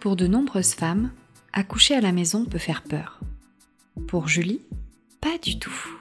Pour 0.00 0.14
de 0.14 0.28
nombreuses 0.28 0.74
femmes, 0.74 1.10
accoucher 1.52 1.94
à 1.94 2.00
la 2.00 2.12
maison 2.12 2.44
peut 2.44 2.58
faire 2.58 2.82
peur. 2.82 3.18
Pour 4.06 4.28
Julie, 4.28 4.60
pas 5.20 5.38
du 5.42 5.58
tout. 5.58 6.00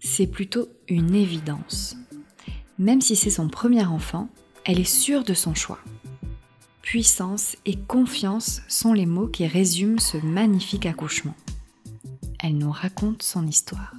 C'est 0.00 0.26
plutôt 0.26 0.68
une 0.88 1.14
évidence. 1.14 1.96
Même 2.78 3.00
si 3.00 3.16
c'est 3.16 3.30
son 3.30 3.48
premier 3.48 3.84
enfant, 3.86 4.28
elle 4.66 4.78
est 4.78 4.84
sûre 4.84 5.24
de 5.24 5.32
son 5.32 5.54
choix. 5.54 5.78
Puissance 6.82 7.56
et 7.64 7.76
confiance 7.76 8.60
sont 8.68 8.92
les 8.92 9.06
mots 9.06 9.28
qui 9.28 9.46
résument 9.46 9.98
ce 9.98 10.18
magnifique 10.18 10.84
accouchement. 10.84 11.34
Elle 12.40 12.58
nous 12.58 12.70
raconte 12.70 13.22
son 13.22 13.46
histoire. 13.46 13.94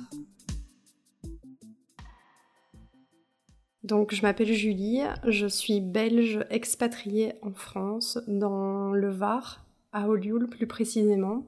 Donc, 3.86 4.16
je 4.16 4.24
m'appelle 4.24 4.52
Julie, 4.52 5.02
je 5.28 5.46
suis 5.46 5.80
belge 5.80 6.40
expatriée 6.50 7.34
en 7.44 7.54
France, 7.54 8.18
dans 8.26 8.92
le 8.92 9.12
Var, 9.12 9.64
à 9.92 10.10
Olioul 10.10 10.48
plus 10.48 10.66
précisément. 10.66 11.46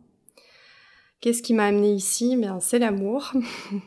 Qu'est-ce 1.20 1.42
qui 1.42 1.56
m'a 1.56 1.66
amenée 1.66 1.96
ici? 1.96 2.38
Ben, 2.38 2.60
C'est 2.60 2.78
l'amour. 2.78 3.34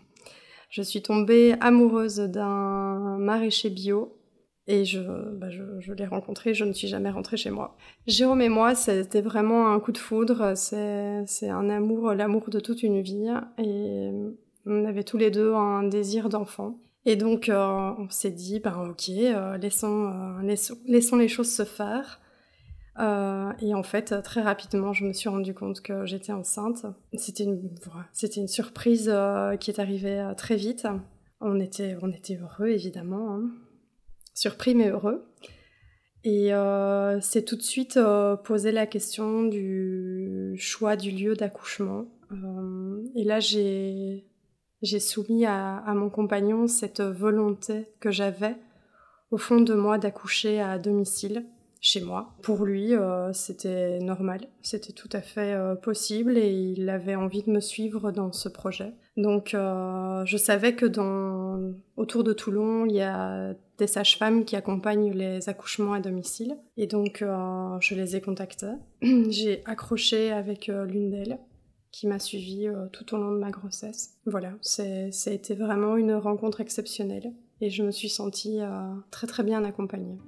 je 0.69 0.83
suis 0.83 1.01
tombée 1.01 1.55
amoureuse 1.61 2.17
d'un 2.19 3.19
maraîcher 3.19 3.71
bio 3.71 4.17
et 4.67 4.83
bah, 5.39 5.49
je, 5.49 5.63
je, 5.79 5.93
l'ai 5.93 6.07
rencontré, 6.07 6.53
je 6.53 6.65
ne 6.65 6.73
suis 6.73 6.89
jamais 6.89 7.11
rentrée 7.11 7.37
chez 7.37 7.51
moi. 7.51 7.77
Jérôme 8.09 8.43
et 8.43 8.49
moi, 8.49 8.75
c'était 8.75 9.21
vraiment 9.21 9.73
un 9.73 9.79
coup 9.79 9.93
de 9.93 9.99
foudre, 9.99 10.55
c'est 10.57 11.49
un 11.49 11.71
amour, 11.71 12.15
l'amour 12.15 12.51
de 12.51 12.59
toute 12.59 12.83
une 12.83 13.01
vie 13.01 13.29
et 13.59 14.11
on 14.67 14.85
avait 14.87 15.05
tous 15.05 15.19
les 15.19 15.31
deux 15.31 15.55
un 15.55 15.85
désir 15.85 16.29
d'enfant. 16.29 16.81
Et 17.07 17.17
donc, 17.17 17.49
euh, 17.49 17.95
on 17.99 18.09
s'est 18.11 18.31
dit, 18.31 18.61
ben 18.61 18.91
ok, 18.91 19.09
euh, 19.09 19.57
laissons, 19.57 20.13
euh, 20.13 20.43
laissons, 20.43 20.77
laissons, 20.87 21.17
les 21.17 21.29
choses 21.29 21.51
se 21.51 21.65
faire. 21.65 22.21
et 22.99 23.75
en 23.75 23.83
fait, 23.83 24.23
très 24.23 24.43
rapidement, 24.43 24.93
je 24.93 25.07
me 25.07 25.13
suis 25.13 25.31
rendu 25.31 25.55
compte 25.55 25.81
que 25.81 26.05
j'étais 26.05 26.33
enceinte. 26.33 26.85
C'était 27.15 27.45
une, 27.45 27.71
c'était 28.13 28.41
une 28.41 28.49
surprise 28.49 29.11
qui 29.61 29.71
est 29.71 29.81
arrivée 29.81 30.33
très 30.37 30.57
vite. 30.57 30.87
On 31.41 31.59
était, 31.59 31.97
on 32.03 32.11
était 32.11 32.37
heureux, 32.37 32.69
évidemment. 32.69 33.35
Hein. 33.35 33.51
Surpris 34.35 34.75
mais 34.75 34.91
heureux. 34.91 35.25
Et 36.25 36.51
c'est 37.23 37.45
tout 37.47 37.57
de 37.57 37.63
suite 37.63 37.99
posé 38.45 38.71
la 38.73 38.87
question 38.87 39.45
du 39.45 40.55
choix 40.59 40.97
du 40.97 41.11
lieu 41.11 41.35
d'accouchement. 41.35 42.05
et 43.17 43.25
là, 43.25 43.41
j'ai 43.41 44.30
j'ai 44.83 45.01
soumis 45.01 45.47
à, 45.47 45.83
mon 45.95 46.11
compagnon 46.11 46.67
cette 46.67 47.03
volonté 47.03 47.87
que 48.01 48.11
j'avais 48.11 48.57
au 49.31 49.39
fond 49.39 49.61
de 49.61 49.75
moi 49.75 49.99
d'accoucher 49.99 50.61
à 50.61 50.79
domicile 50.79 51.45
chez 51.81 52.01
moi. 52.01 52.35
Pour 52.43 52.65
lui, 52.65 52.95
euh, 52.95 53.33
c'était 53.33 54.01
normal, 54.01 54.41
c'était 54.61 54.93
tout 54.93 55.09
à 55.13 55.21
fait 55.21 55.55
euh, 55.55 55.75
possible 55.75 56.37
et 56.37 56.51
il 56.51 56.91
avait 56.91 57.15
envie 57.15 57.43
de 57.43 57.51
me 57.51 57.61
suivre 57.61 58.13
dans 58.13 58.33
ce 58.33 58.49
projet. 58.49 58.93
Donc 59.17 59.55
euh, 59.55 60.25
je 60.27 60.37
savais 60.37 60.75
que 60.75 60.85
dans 60.85 61.73
autour 61.97 62.23
de 62.23 62.33
Toulon, 62.33 62.85
il 62.85 62.95
y 62.95 63.01
a 63.01 63.55
des 63.79 63.87
sages-femmes 63.87 64.45
qui 64.45 64.57
accompagnent 64.57 65.13
les 65.13 65.49
accouchements 65.49 65.95
à 65.95 66.01
domicile 66.01 66.57
et 66.77 66.87
donc 66.87 67.25
je 67.81 67.95
les 67.95 68.17
ai 68.17 68.21
contactées. 68.21 68.75
J'ai 69.03 69.63
accroché 69.65 70.33
avec 70.33 70.67
l'une 70.67 71.11
d'elles 71.11 71.39
qui 71.93 72.07
m'a 72.07 72.19
suivi 72.19 72.69
euh, 72.69 72.87
tout 72.93 73.15
au 73.15 73.19
long 73.19 73.33
de 73.33 73.39
ma 73.39 73.51
grossesse. 73.51 74.17
Voilà, 74.27 74.53
ça 74.61 74.83
a 74.83 75.31
été 75.33 75.55
vraiment 75.55 75.97
une 75.97 76.15
rencontre 76.15 76.61
exceptionnelle 76.61 77.33
et 77.61 77.71
je 77.71 77.83
me 77.83 77.91
suis 77.91 78.09
sentie 78.09 78.61
euh, 78.61 78.95
très 79.11 79.27
très 79.27 79.43
bien 79.43 79.65
accompagnée. 79.65 80.19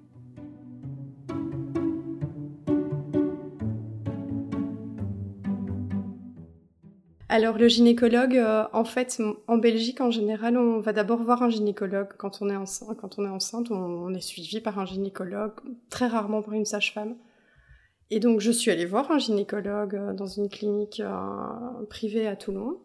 Alors 7.29 7.57
le 7.57 7.67
gynécologue, 7.67 8.37
euh, 8.37 8.65
en 8.75 8.85
fait, 8.85 9.23
en 9.47 9.57
Belgique 9.57 10.03
en 10.03 10.11
général, 10.11 10.59
on 10.59 10.81
va 10.81 10.93
d'abord 10.93 11.23
voir 11.23 11.43
un 11.43 11.49
gynécologue 11.49 12.11
quand 12.19 12.43
on 12.43 12.51
est 12.51 12.57
enceinte. 12.57 12.99
Quand 13.01 13.19
on 13.19 13.25
est 13.25 13.31
enceinte, 13.31 13.71
on 13.71 14.13
est 14.13 14.21
suivi 14.21 14.61
par 14.61 14.79
un 14.79 14.85
gynécologue, 14.85 15.55
très 15.89 16.09
rarement 16.09 16.43
par 16.43 16.53
une 16.53 16.67
sage-femme. 16.67 17.15
Et 18.15 18.21
donc, 18.21 18.41
je 18.41 18.51
suis 18.51 18.71
allée 18.71 18.85
voir 18.85 19.11
un 19.11 19.19
gynécologue 19.19 19.95
euh, 19.95 20.13
dans 20.13 20.27
une 20.27 20.51
clinique 20.51 21.01
euh, 21.01 21.87
privée 21.89 22.27
à 22.27 22.37
Toulon. 22.37 22.79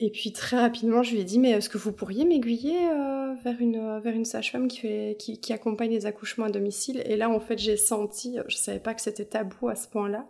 Et 0.00 0.10
puis, 0.10 0.32
très 0.32 0.58
rapidement, 0.58 1.04
je 1.04 1.12
lui 1.12 1.20
ai 1.20 1.24
dit, 1.24 1.38
mais 1.38 1.50
est-ce 1.50 1.68
que 1.68 1.78
vous 1.78 1.92
pourriez 1.92 2.24
m'aiguiller 2.24 2.88
euh, 2.88 3.34
vers 3.44 3.60
une, 3.60 4.00
vers 4.00 4.12
une 4.12 4.24
sage-femme 4.24 4.66
qui, 4.66 5.16
qui, 5.16 5.52
accompagne 5.52 5.92
les 5.92 6.06
accouchements 6.06 6.46
à 6.46 6.50
domicile? 6.50 7.04
Et 7.06 7.14
là, 7.14 7.30
en 7.30 7.38
fait, 7.38 7.56
j'ai 7.56 7.76
senti, 7.76 8.34
je 8.48 8.56
ne 8.56 8.60
savais 8.60 8.80
pas 8.80 8.94
que 8.94 9.00
c'était 9.00 9.26
tabou 9.26 9.68
à 9.68 9.76
ce 9.76 9.86
point-là, 9.86 10.26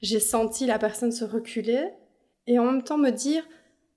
j'ai 0.00 0.18
senti 0.18 0.64
la 0.64 0.78
personne 0.78 1.12
se 1.12 1.26
reculer 1.26 1.90
et 2.46 2.58
en 2.58 2.64
même 2.64 2.82
temps 2.82 2.96
me 2.96 3.10
dire, 3.10 3.44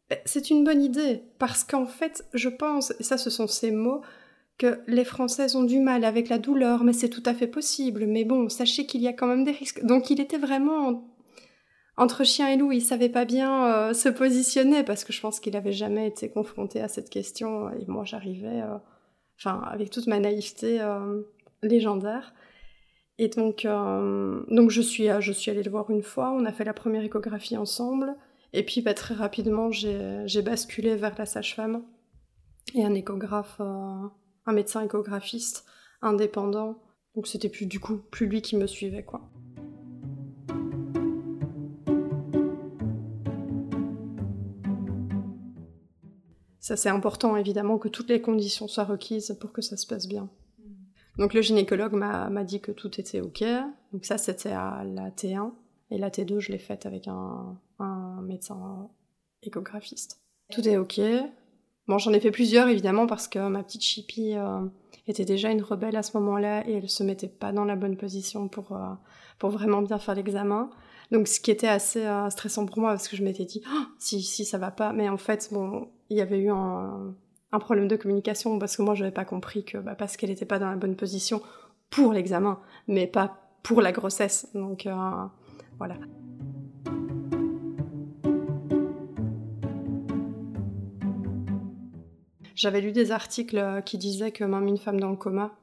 bah, 0.09 0.18
c'est 0.26 0.50
une 0.50 0.66
bonne 0.66 0.82
idée, 0.82 1.24
parce 1.40 1.64
qu'en 1.64 1.86
fait, 1.86 2.26
je 2.34 2.50
pense, 2.50 2.94
et 3.00 3.03
ça, 3.03 3.18
ce 3.18 3.30
sont 3.30 3.47
ces 3.47 3.72
mots, 3.72 4.02
que 4.58 4.80
les 4.88 5.04
Françaises 5.04 5.56
ont 5.56 5.64
du 5.64 5.80
mal 5.80 6.06
avec 6.06 6.30
la 6.30 6.38
douleur, 6.38 6.84
mais 6.84 6.94
c'est 6.94 7.10
tout 7.10 7.24
à 7.26 7.34
fait 7.34 7.48
possible. 7.48 8.06
Mais 8.08 8.24
bon, 8.24 8.50
sachez 8.50 8.86
qu'il 8.86 9.02
y 9.02 9.08
a 9.08 9.14
quand 9.14 9.28
même 9.28 9.44
des 9.44 9.52
risques. 9.52 9.84
Donc 9.84 10.10
il 10.10 10.22
était 10.22 10.38
vraiment 10.38 11.04
entre 11.98 12.24
chien 12.24 12.50
et 12.50 12.58
loup. 12.58 12.72
Il 12.72 12.82
savait 12.82 13.10
pas 13.10 13.26
bien 13.26 13.66
euh, 13.68 13.94
se 13.94 14.10
positionner 14.10 14.84
parce 14.84 15.04
que 15.04 15.14
je 15.14 15.22
pense 15.22 15.40
qu'il 15.40 15.56
avait 15.56 15.74
jamais 15.74 16.08
été 16.08 16.30
confronté 16.30 16.82
à 16.82 16.88
cette 16.88 17.10
question. 17.10 17.70
Et 17.72 17.86
moi, 17.88 18.06
j'arrivais, 18.06 18.62
euh, 18.62 18.78
enfin, 19.40 19.62
avec 19.66 19.90
toute 19.90 20.08
ma 20.08 20.20
naïveté 20.20 20.82
euh, 20.82 21.22
légendaire. 21.62 22.34
Et 23.18 23.30
donc, 23.30 23.66
donc 23.66 24.72
je 24.72 24.82
suis, 24.82 25.08
je 25.22 25.32
suis 25.32 25.50
allée 25.50 25.64
le 25.64 25.72
voir 25.72 25.90
une 25.90 26.04
fois. 26.04 26.32
On 26.32 26.44
a 26.44 26.52
fait 26.52 26.66
la 26.66 26.74
première 26.74 27.02
échographie 27.02 27.56
ensemble. 27.56 28.14
Et 28.52 28.62
puis, 28.64 28.82
bah, 28.82 28.94
très 28.94 29.16
rapidement, 29.16 29.72
j'ai 29.72 30.42
basculé 30.42 30.96
vers 30.98 31.16
la 31.18 31.26
sage-femme 31.26 31.86
et 32.74 32.84
un 32.84 32.94
échographe 32.94 33.62
un 34.46 34.54
médecin 34.54 34.84
échographiste 34.84 35.66
indépendant. 36.02 36.82
Donc 37.16 37.28
c'était 37.28 37.50
plus 37.50 37.66
du 37.66 37.80
coup 37.80 37.98
plus 38.12 38.28
lui 38.28 38.42
qui 38.42 38.58
me 38.58 38.68
suivait 38.68 39.04
quoi. 39.04 39.30
Ça 46.60 46.76
c'est 46.76 46.90
important 46.90 47.38
évidemment 47.38 47.78
que 47.78 47.88
toutes 47.88 48.10
les 48.10 48.22
conditions 48.22 48.68
soient 48.68 48.86
requises 48.86 49.38
pour 49.40 49.52
que 49.52 49.62
ça 49.62 49.78
se 49.78 49.86
passe 49.86 50.08
bien. 50.08 50.30
Donc 51.18 51.34
le 51.34 51.42
gynécologue 51.42 51.94
m'a 51.94 52.44
dit 52.44 52.60
que 52.60 52.72
tout 52.72 53.00
était 53.00 53.22
ok. 53.22 53.44
Donc 53.94 54.06
ça 54.06 54.18
c'était 54.18 54.52
à 54.52 54.84
la 54.84 55.10
T1 55.12 55.52
et 55.92 55.98
la 55.98 56.10
T2 56.10 56.40
je 56.40 56.52
l'ai 56.52 56.60
faite 56.60 56.86
avec 56.86 57.08
un, 57.08 57.58
un 57.80 58.22
médecin 58.22 58.90
échographiste. 59.44 60.20
Tout 60.52 60.68
est 60.68 60.78
ok, 60.78 61.00
Bon, 61.88 62.00
j'en 62.00 62.13
ai 62.13 62.19
fait 62.19 62.31
plusieurs 62.31 62.68
évidemment 62.68 63.06
parce 63.06 63.28
que 63.28 63.47
ma 63.47 63.62
petite 63.62 63.84
Chippy 63.84 64.35
euh, 64.35 64.62
était 65.07 65.25
déjà 65.25 65.51
une 65.51 65.62
rebelle 65.62 65.96
à 65.96 66.03
ce 66.03 66.18
moment-là 66.18 66.68
et 66.68 66.73
elle 66.73 66.90
se 66.90 67.03
mettait 67.03 67.28
pas 67.28 67.51
dans 67.51 67.66
la 67.66 67.75
bonne 67.75 67.96
position 67.96 68.47
pour, 68.47 68.72
euh, 68.72 68.94
pour 69.38 69.51
vraiment 69.51 69.84
bien 69.84 69.99
faire 69.99 70.16
l'examen. 70.16 70.72
Donc 71.11 71.28
ce 71.28 71.40
qui 71.40 71.52
était 71.52 71.67
assez 71.67 72.03
euh, 72.03 72.29
stressant 72.32 72.66
pour 72.66 72.79
moi 72.79 72.90
parce 72.90 73.08
que 73.08 73.16
je 73.16 73.23
m'étais 73.23 73.46
dit 73.46 73.61
oh, 73.72 73.84
si 73.99 74.23
si 74.23 74.46
ça 74.46 74.58
va 74.58 74.72
pas 74.72 74.91
mais 74.91 75.08
en 75.08 75.17
fait 75.17 75.49
bon 75.52 75.90
il 76.09 76.17
y 76.17 76.22
avait 76.22 76.40
eu 76.40 76.49
un, 76.49 77.14
problème 77.59 77.88
de 77.88 77.96
communication 77.96 78.59
parce 78.59 78.76
que 78.76 78.81
moi 78.81 78.96
je 78.96 79.03
n'avais 79.03 79.14
pas 79.14 79.23
compris 79.23 79.64
que 79.64 79.78
bah, 79.78 79.96
parce 79.96 80.17
qu'elle 80.17 80.29
n'était 80.29 80.46
pas 80.46 80.59
dans 80.59 80.70
la 80.70 80.76
bonne 80.76 80.96
position 80.97 81.41
pour 81.90 82.11
l'examen 82.11 82.59
mais 82.90 83.08
pas 83.08 83.38
pour 83.64 83.81
la 83.81 83.93
grossesse 83.93 84.49
donc 84.53 84.88
voilà. 85.78 85.96
J'avais 92.55 92.79
lu 92.79 92.93
des 92.93 93.11
articles 93.11 93.57
euh, 93.57 93.81
qui 93.81 93.97
disaient 93.97 94.31
que 94.31 94.46
même 94.46 94.67
une 94.67 94.78
femme 94.78 94.99
dans 94.99 95.09
le 95.09 95.17
coma, 95.17 95.53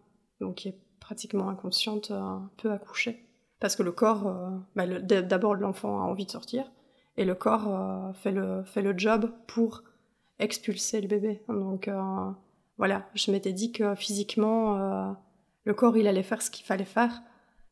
donc 0.40 0.56
qui 0.56 0.68
est 0.68 0.78
pratiquement 1.00 1.48
inconsciente, 1.48 2.10
euh, 2.10 2.36
peut 2.58 2.70
accoucher. 2.70 3.26
Parce 3.60 3.76
que 3.76 3.82
le 3.82 3.92
corps, 3.92 4.26
euh, 4.26 4.50
bah, 4.76 4.86
d'abord 4.86 5.54
l'enfant 5.54 6.00
a 6.00 6.04
envie 6.04 6.26
de 6.26 6.30
sortir, 6.30 6.70
et 7.16 7.24
le 7.24 7.34
corps 7.34 8.14
fait, 8.16 8.30
le, 8.30 8.64
fait 8.64 8.80
le 8.80 8.96
job 8.96 9.30
pour 9.46 9.82
expulser 10.38 11.00
le 11.00 11.08
bébé. 11.08 11.42
Donc 11.46 11.90
voilà, 12.78 13.06
je 13.12 13.30
m'étais 13.30 13.52
dit 13.52 13.70
que 13.70 13.94
physiquement, 13.94 15.14
le 15.64 15.74
corps 15.74 15.98
il 15.98 16.06
allait 16.06 16.22
faire 16.22 16.40
ce 16.40 16.50
qu'il 16.50 16.64
fallait 16.64 16.86
faire, 16.86 17.22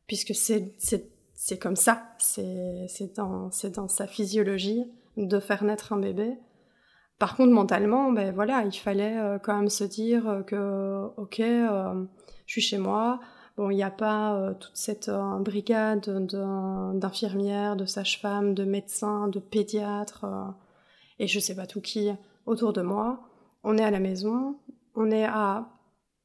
puisque 0.05 0.35
c'est 0.35 1.57
comme 1.59 1.75
ça, 1.75 2.03
c'est 2.19 3.15
dans, 3.15 3.49
dans 3.73 3.87
sa 3.87 4.05
physiologie 4.05 4.85
de 5.17 5.39
faire 5.39 5.63
naître 5.63 5.91
un 5.91 5.97
bébé. 5.97 6.37
Par 7.21 7.35
contre, 7.35 7.51
mentalement, 7.51 8.11
ben 8.11 8.33
voilà, 8.33 8.63
il 8.65 8.75
fallait 8.75 9.15
euh, 9.19 9.37
quand 9.37 9.55
même 9.55 9.69
se 9.69 9.83
dire 9.83 10.41
que, 10.47 11.05
ok, 11.17 11.39
euh, 11.39 12.03
je 12.47 12.51
suis 12.51 12.61
chez 12.61 12.79
moi. 12.79 13.19
Bon, 13.57 13.69
il 13.69 13.75
n'y 13.75 13.83
a 13.83 13.91
pas 13.91 14.33
euh, 14.33 14.55
toute 14.55 14.75
cette 14.75 15.11
brigade 15.41 16.09
d'infirmières, 16.95 17.75
de 17.75 17.85
sages-femmes, 17.85 18.55
de 18.55 18.63
médecins, 18.63 19.27
de 19.27 19.39
pédiatres, 19.39 20.25
et 21.19 21.27
je 21.27 21.39
sais 21.39 21.55
pas 21.55 21.67
tout 21.67 21.79
qui 21.79 22.09
autour 22.47 22.73
de 22.73 22.81
moi. 22.81 23.19
On 23.63 23.77
est 23.77 23.83
à 23.83 23.91
la 23.91 23.99
maison, 23.99 24.55
on 24.95 25.11
est 25.11 25.25
à 25.25 25.69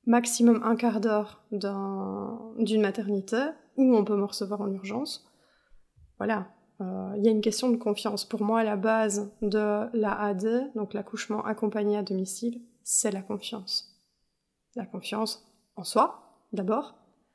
maximum 0.06 0.62
un 0.64 0.76
quart 0.76 1.02
d'heure 1.02 1.43
d'une 1.50 2.81
maternité 2.81 3.48
où 3.76 3.94
on 3.94 4.02
peut 4.02 4.16
me 4.16 4.25
recevoir 4.25 4.62
en 4.62 4.72
urgence. 4.72 5.31
Voilà, 6.16 6.38
euh, 6.38 6.56
il 6.81 7.25
y 7.25 7.28
a 7.28 7.31
une 7.31 7.40
question 7.40 7.70
de 7.70 7.76
confiance. 7.76 8.25
Pour 8.25 8.43
moi, 8.43 8.62
la 8.62 8.76
base 8.76 9.32
de 9.43 9.88
la 9.96 10.12
AD, 10.12 10.73
donc 10.75 10.94
l'accouchement 10.94 11.44
accompagné 11.44 11.96
à 11.96 12.02
domicile, 12.02 12.61
c'est 12.82 13.11
la 13.11 13.23
confiance. 13.23 13.99
La 14.75 14.84
confiance 14.84 15.46
en 15.76 15.84
soi, 15.84 16.38
d'abord, 16.52 16.94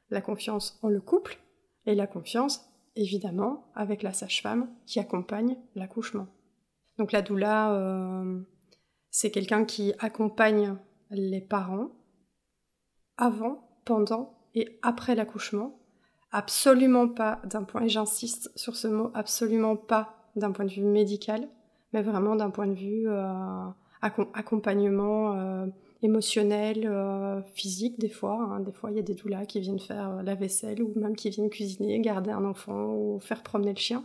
la 0.09 0.21
confiance 0.21 0.79
en 0.83 0.89
le 0.89 1.01
couple, 1.01 1.39
et 1.85 1.95
la 1.95 2.07
confiance, 2.07 2.69
évidemment, 2.95 3.71
avec 3.75 4.03
la 4.03 4.13
sage-femme 4.13 4.69
qui 4.85 4.99
accompagne 4.99 5.57
l'accouchement. 5.75 6.27
Donc 6.97 7.11
la 7.11 7.21
doula, 7.21 7.73
euh, 7.73 8.41
c'est 9.09 9.31
quelqu'un 9.31 9.65
qui 9.65 9.93
accompagne 9.99 10.77
les 11.09 11.41
parents 11.41 11.89
avant, 13.17 13.67
pendant 13.85 14.37
et 14.53 14.79
après 14.83 15.15
l'accouchement 15.15 15.80
absolument 16.31 17.07
pas 17.07 17.41
d'un 17.45 17.63
point, 17.63 17.83
et 17.83 17.89
j'insiste 17.89 18.51
sur 18.55 18.75
ce 18.75 18.87
mot, 18.87 19.11
absolument 19.13 19.75
pas 19.75 20.15
d'un 20.35 20.51
point 20.51 20.65
de 20.65 20.71
vue 20.71 20.83
médical, 20.83 21.47
mais 21.93 22.01
vraiment 22.01 22.35
d'un 22.35 22.49
point 22.49 22.67
de 22.67 22.73
vue 22.73 23.09
euh, 23.09 23.63
accompagnement 24.01 25.33
euh, 25.35 25.67
émotionnel, 26.01 26.87
euh, 26.87 27.41
physique 27.53 27.99
des 27.99 28.09
fois. 28.09 28.39
Hein. 28.41 28.61
Des 28.61 28.71
fois, 28.71 28.91
il 28.91 28.97
y 28.97 28.99
a 28.99 29.03
des 29.03 29.13
doulas 29.13 29.45
qui 29.45 29.59
viennent 29.59 29.79
faire 29.79 30.23
la 30.23 30.35
vaisselle 30.35 30.81
ou 30.81 30.93
même 30.97 31.15
qui 31.15 31.29
viennent 31.29 31.49
cuisiner, 31.49 31.99
garder 31.99 32.31
un 32.31 32.45
enfant 32.45 32.93
ou 32.93 33.19
faire 33.19 33.43
promener 33.43 33.73
le 33.73 33.79
chien. 33.79 34.03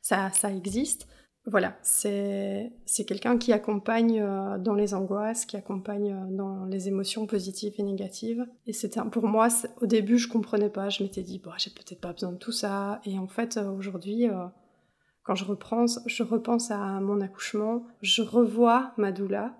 Ça, 0.00 0.30
ça 0.30 0.50
existe 0.50 1.06
voilà, 1.48 1.78
c'est 1.80 2.70
quelqu'un 3.06 3.38
qui 3.38 3.54
accompagne 3.54 4.20
euh, 4.20 4.58
dans 4.58 4.74
les 4.74 4.92
angoisses, 4.92 5.46
qui 5.46 5.56
accompagne 5.56 6.12
euh, 6.12 6.36
dans 6.36 6.66
les 6.66 6.88
émotions 6.88 7.26
positives 7.26 7.72
et 7.78 7.82
négatives. 7.82 8.46
Et 8.66 8.74
c'était 8.74 9.00
pour 9.10 9.26
moi, 9.26 9.48
au 9.80 9.86
début, 9.86 10.18
je 10.18 10.28
comprenais 10.28 10.68
pas. 10.68 10.90
Je 10.90 11.02
m'étais 11.02 11.22
dit, 11.22 11.40
j'ai 11.56 11.70
peut-être 11.70 12.02
pas 12.02 12.12
besoin 12.12 12.32
de 12.32 12.36
tout 12.36 12.52
ça. 12.52 13.00
Et 13.06 13.18
en 13.18 13.28
fait, 13.28 13.56
euh, 13.56 13.70
aujourd'hui, 13.70 14.26
quand 15.22 15.34
je 15.34 15.44
repense, 15.44 16.00
je 16.04 16.22
repense 16.22 16.70
à 16.70 17.00
mon 17.00 17.20
accouchement, 17.22 17.86
je 18.02 18.20
revois 18.20 18.92
ma 18.98 19.10
doula 19.10 19.54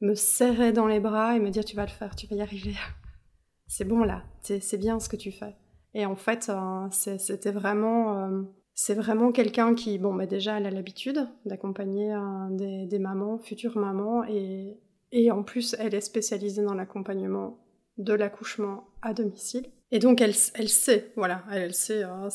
me 0.00 0.14
serrer 0.14 0.72
dans 0.72 0.86
les 0.86 1.00
bras 1.00 1.36
et 1.36 1.40
me 1.40 1.50
dire, 1.50 1.64
tu 1.64 1.76
vas 1.76 1.84
le 1.84 1.90
faire, 1.90 2.16
tu 2.16 2.26
vas 2.26 2.36
y 2.36 2.40
arriver. 2.40 2.74
C'est 3.66 3.84
bon 3.84 4.04
là, 4.04 4.22
c'est 4.42 4.76
bien 4.76 5.00
ce 5.00 5.08
que 5.08 5.16
tu 5.16 5.32
fais. 5.32 5.56
Et 5.92 6.06
en 6.06 6.14
fait, 6.14 6.52
c'était 6.92 7.50
vraiment 7.50 8.44
c'est 8.78 8.94
vraiment 8.94 9.32
quelqu'un 9.32 9.74
qui, 9.74 9.96
bon, 9.96 10.14
bah 10.14 10.26
déjà, 10.26 10.58
elle 10.58 10.66
a 10.66 10.70
l'habitude 10.70 11.26
d'accompagner 11.46 12.14
euh, 12.14 12.84
des, 12.86 12.98
mamans, 12.98 13.38
futures 13.38 13.78
mamans, 13.78 14.22
et, 14.24 15.30
en 15.32 15.42
plus, 15.42 15.74
elle 15.78 15.94
est 15.94 16.02
spécialisée 16.02 16.62
dans 16.62 16.74
l'accompagnement 16.74 17.58
de 17.96 18.12
l'accouchement 18.12 18.84
à 19.00 19.14
domicile. 19.14 19.66
Et 19.92 19.98
donc, 19.98 20.20
elle, 20.20 20.34
elle 20.54 20.68
sait, 20.68 21.10
voilà, 21.16 21.42
elle, 21.50 21.72
sait, 21.72 22.02
hein, 22.02 22.28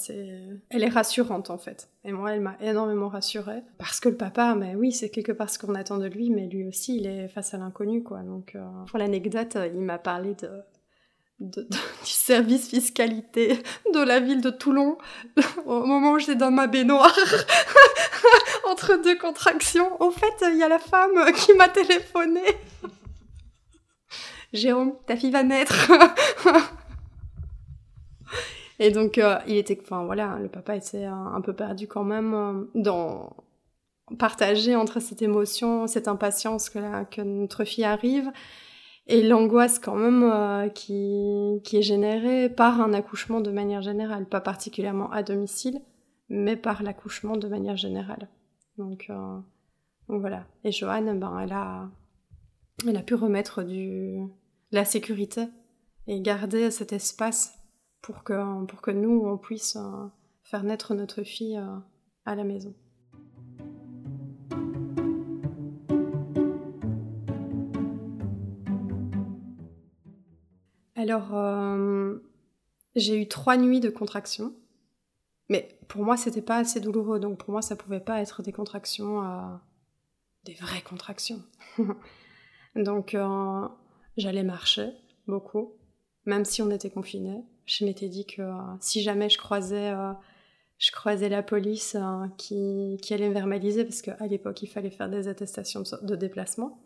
elle 0.69 0.83
est 0.83 0.89
rassurante 0.89 1.51
en 1.51 1.57
fait. 1.57 1.89
Et 2.05 2.11
moi, 2.11 2.33
elle 2.33 2.41
m'a 2.41 2.55
énormément 2.61 3.09
rassurée. 3.09 3.61
Parce 3.77 3.99
que 3.99 4.09
le 4.09 4.15
papa, 4.15 4.55
mais 4.55 4.73
oui, 4.73 4.93
c'est 4.93 5.09
quelque 5.09 5.33
part 5.33 5.49
ce 5.49 5.59
qu'on 5.59 5.75
attend 5.75 5.99
de 5.99 6.07
lui, 6.07 6.31
mais 6.31 6.47
lui 6.47 6.65
aussi, 6.65 6.97
il 6.97 7.05
est 7.05 7.27
face 7.27 7.53
à 7.53 7.57
l'inconnu, 7.57 8.01
quoi. 8.01 8.21
Donc, 8.23 8.55
euh, 8.55 8.65
pour 8.87 8.97
l'anecdote, 8.97 9.57
il 9.71 9.81
m'a 9.81 9.99
parlé 9.99 10.33
de, 10.35 10.49
du 11.41 11.65
service 12.03 12.69
fiscalité 12.69 13.63
de 13.93 13.99
la 13.99 14.19
ville 14.19 14.41
de 14.41 14.51
Toulon 14.51 14.97
au 15.65 15.85
moment 15.85 16.13
où 16.13 16.19
j'étais 16.19 16.35
dans 16.35 16.51
ma 16.51 16.67
baignoire 16.67 17.17
entre 18.69 19.01
deux 19.01 19.17
contractions. 19.17 19.99
Au 20.01 20.11
fait, 20.11 20.33
il 20.51 20.57
y 20.57 20.63
a 20.63 20.69
la 20.69 20.77
femme 20.77 21.33
qui 21.33 21.53
m'a 21.53 21.67
téléphoné. 21.67 22.43
Jérôme, 24.53 24.93
ta 25.07 25.15
fille 25.15 25.31
va 25.31 25.41
naître. 25.43 25.91
Et 28.77 28.91
donc, 28.91 29.17
euh, 29.17 29.37
il 29.47 29.57
était, 29.57 29.79
enfin 29.81 30.03
voilà, 30.05 30.37
le 30.41 30.47
papa 30.47 30.75
était 30.75 31.05
un, 31.05 31.41
peu 31.41 31.53
perdu 31.53 31.87
quand 31.87 32.03
même 32.03 32.33
euh, 32.33 32.69
dans 32.75 33.35
partager 34.19 34.75
entre 34.75 34.99
cette 34.99 35.21
émotion, 35.21 35.87
cette 35.87 36.07
impatience 36.07 36.69
que, 36.69 36.79
que 37.05 37.21
notre 37.21 37.63
fille 37.63 37.85
arrive 37.85 38.31
et 39.11 39.21
l'angoisse 39.21 39.77
quand 39.77 39.95
même 39.95 40.23
euh, 40.23 40.69
qui, 40.69 41.59
qui 41.63 41.77
est 41.77 41.81
générée 41.81 42.49
par 42.49 42.79
un 42.79 42.93
accouchement 42.93 43.41
de 43.41 43.51
manière 43.51 43.81
générale, 43.81 44.25
pas 44.25 44.39
particulièrement 44.39 45.11
à 45.11 45.21
domicile, 45.21 45.81
mais 46.29 46.55
par 46.55 46.81
l'accouchement 46.81 47.35
de 47.35 47.49
manière 47.49 47.75
générale. 47.75 48.29
Donc, 48.77 49.07
euh, 49.09 49.37
voilà. 50.07 50.45
Et 50.63 50.71
Joanne, 50.71 51.19
ben, 51.19 51.37
elle, 51.39 51.51
a, 51.51 51.89
elle 52.87 52.95
a 52.95 53.03
pu 53.03 53.15
remettre 53.15 53.63
du, 53.63 54.21
la 54.71 54.85
sécurité 54.85 55.47
et 56.07 56.21
garder 56.21 56.71
cet 56.71 56.93
espace 56.93 57.59
pour 58.01 58.23
que, 58.23 58.65
pour 58.65 58.81
que 58.81 58.91
nous, 58.91 59.23
on 59.25 59.37
puisse 59.37 59.75
euh, 59.75 60.07
faire 60.43 60.63
naître 60.63 60.95
notre 60.95 61.23
fille 61.23 61.61
à 62.25 62.35
la 62.35 62.45
maison. 62.45 62.73
Alors, 71.01 71.33
euh, 71.33 72.19
j'ai 72.95 73.19
eu 73.19 73.27
trois 73.27 73.57
nuits 73.57 73.79
de 73.79 73.89
contractions. 73.89 74.53
Mais 75.49 75.79
pour 75.87 76.03
moi, 76.03 76.15
c'était 76.15 76.43
pas 76.43 76.57
assez 76.57 76.79
douloureux. 76.79 77.19
Donc, 77.19 77.39
pour 77.39 77.51
moi, 77.51 77.63
ça 77.63 77.75
pouvait 77.75 77.99
pas 77.99 78.21
être 78.21 78.43
des 78.43 78.51
contractions, 78.51 79.25
euh, 79.25 79.55
des 80.43 80.53
vraies 80.53 80.83
contractions. 80.83 81.41
donc, 82.75 83.15
euh, 83.15 83.67
j'allais 84.15 84.43
marcher 84.43 84.91
beaucoup, 85.25 85.73
même 86.25 86.45
si 86.45 86.61
on 86.61 86.69
était 86.69 86.91
confinés. 86.91 87.43
Je 87.65 87.83
m'étais 87.83 88.07
dit 88.07 88.27
que 88.27 88.43
si 88.79 89.01
jamais 89.01 89.29
je 89.29 89.39
croisais, 89.39 89.93
je 90.77 90.91
croisais 90.91 91.29
la 91.29 91.41
police 91.41 91.97
qui, 92.37 92.99
qui, 93.01 93.13
allait 93.13 93.29
me 93.29 93.33
verbaliser, 93.33 93.85
parce 93.85 94.03
qu'à 94.03 94.27
l'époque, 94.27 94.61
il 94.61 94.67
fallait 94.67 94.91
faire 94.91 95.09
des 95.09 95.27
attestations 95.27 95.83
de 96.03 96.15
déplacement 96.15 96.80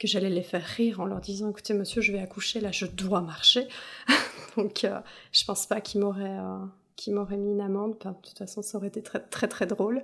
que 0.00 0.08
j'allais 0.08 0.30
les 0.30 0.42
faire 0.42 0.64
rire 0.64 1.00
en 1.00 1.04
leur 1.04 1.20
disant 1.20 1.50
écoutez 1.50 1.74
monsieur 1.74 2.00
je 2.00 2.10
vais 2.10 2.20
accoucher 2.20 2.60
là 2.60 2.72
je 2.72 2.86
dois 2.86 3.20
marcher. 3.20 3.68
Donc 4.56 4.84
euh, 4.84 4.98
je 5.30 5.44
pense 5.44 5.66
pas 5.66 5.80
qu'ils 5.80 6.00
m'auraient 6.00 6.38
euh, 6.38 7.12
m'aurait 7.12 7.36
mis 7.36 7.52
une 7.52 7.60
amende. 7.60 7.98
De 7.98 8.10
toute 8.22 8.38
façon 8.38 8.62
ça 8.62 8.78
aurait 8.78 8.88
été 8.88 9.02
très 9.02 9.20
très 9.20 9.46
très 9.46 9.66
drôle. 9.66 10.02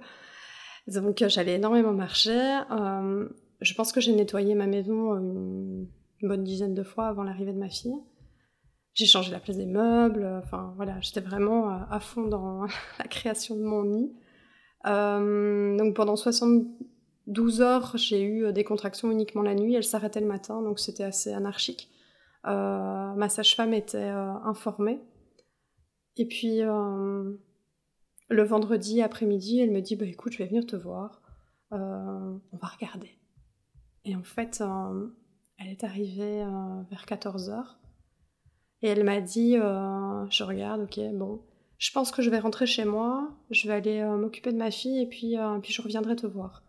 Donc 0.87 1.23
euh, 1.23 1.29
j'allais 1.29 1.55
énormément 1.55 1.95
marcher. 1.95 2.61
Je 3.62 3.73
pense 3.73 3.91
que 3.91 4.03
j'ai 4.03 4.15
nettoyé 4.15 4.55
ma 4.55 4.67
maison 4.67 5.15
une, 5.17 5.88
bonne 6.23 6.45
dizaine 6.45 6.75
de 6.75 6.83
fois 6.83 7.09
avant 7.09 7.23
l'arrivée 7.23 7.55
de 7.55 7.59
ma 7.59 7.71
fille. 7.71 7.97
J'ai 8.93 9.07
changé 9.07 9.31
la 9.31 9.41
place 9.41 9.57
des 9.57 9.67
meubles. 9.67 10.26
Enfin 10.45 10.75
voilà 10.76 11.00
j'étais 11.00 11.21
vraiment 11.21 11.71
à 11.71 12.00
fond 12.00 12.29
dans 12.29 12.67
la 12.99 13.07
création 13.09 13.57
de 13.57 13.62
mon 13.62 13.85
nid. 13.85 14.12
Donc 14.85 15.97
pendant 15.97 16.17
60 16.17 16.67
12 17.26 17.61
heures, 17.61 17.97
j'ai 17.97 18.23
eu 18.23 18.45
euh, 18.45 18.52
des 18.52 18.64
contractions 18.64 19.11
uniquement 19.11 19.42
la 19.42 19.54
nuit, 19.54 19.75
elles 19.75 19.85
s'arrêtaient 19.85 20.21
le 20.21 20.26
matin, 20.26 20.62
donc 20.62 20.78
c'était 20.78 21.04
assez 21.04 21.33
anarchique. 21.33 21.90
Euh, 22.47 23.14
ma 23.14 23.28
sage-femme 23.28 23.75
était 23.75 23.99
euh, 23.99 24.33
informée. 24.45 25.00
Et 26.16 26.26
puis, 26.26 26.61
le 26.61 27.38
vendredi 28.30 29.02
après-midi, 29.02 29.61
elle 29.61 29.71
me 29.71 29.83
dit, 29.83 29.97
bah 29.97 30.06
écoute, 30.06 30.33
je 30.33 30.38
vais 30.38 30.47
venir 30.47 30.64
te 30.64 30.75
voir, 30.75 31.21
on 31.73 32.40
va 32.52 32.68
regarder. 32.68 33.11
Et 34.06 34.16
en 34.16 34.23
fait, 34.23 34.62
elle 35.59 35.68
est 35.68 35.85
arrivée 35.85 36.42
vers 36.88 37.04
14 37.04 37.50
heures. 37.50 37.78
Et 38.80 38.88
elle 38.88 39.04
m'a 39.04 39.21
dit, 39.21 39.56
je 39.56 40.42
regarde, 40.42 40.85
ok, 40.85 40.99
bon, 41.12 41.42
je 41.76 41.92
pense 41.92 42.11
que 42.11 42.23
je 42.23 42.30
vais 42.30 42.38
rentrer 42.38 42.64
chez 42.64 42.87
moi, 42.87 43.37
je 43.50 43.68
vais 43.68 43.75
aller 43.75 44.02
m'occuper 44.02 44.52
de 44.52 44.59
ma 44.59 44.71
fille 44.71 45.02
et 45.02 45.06
puis, 45.06 45.37
puis 45.61 45.75
je 45.75 45.83
reviendrai 45.83 46.16
te 46.16 46.26
voir. 46.26 46.62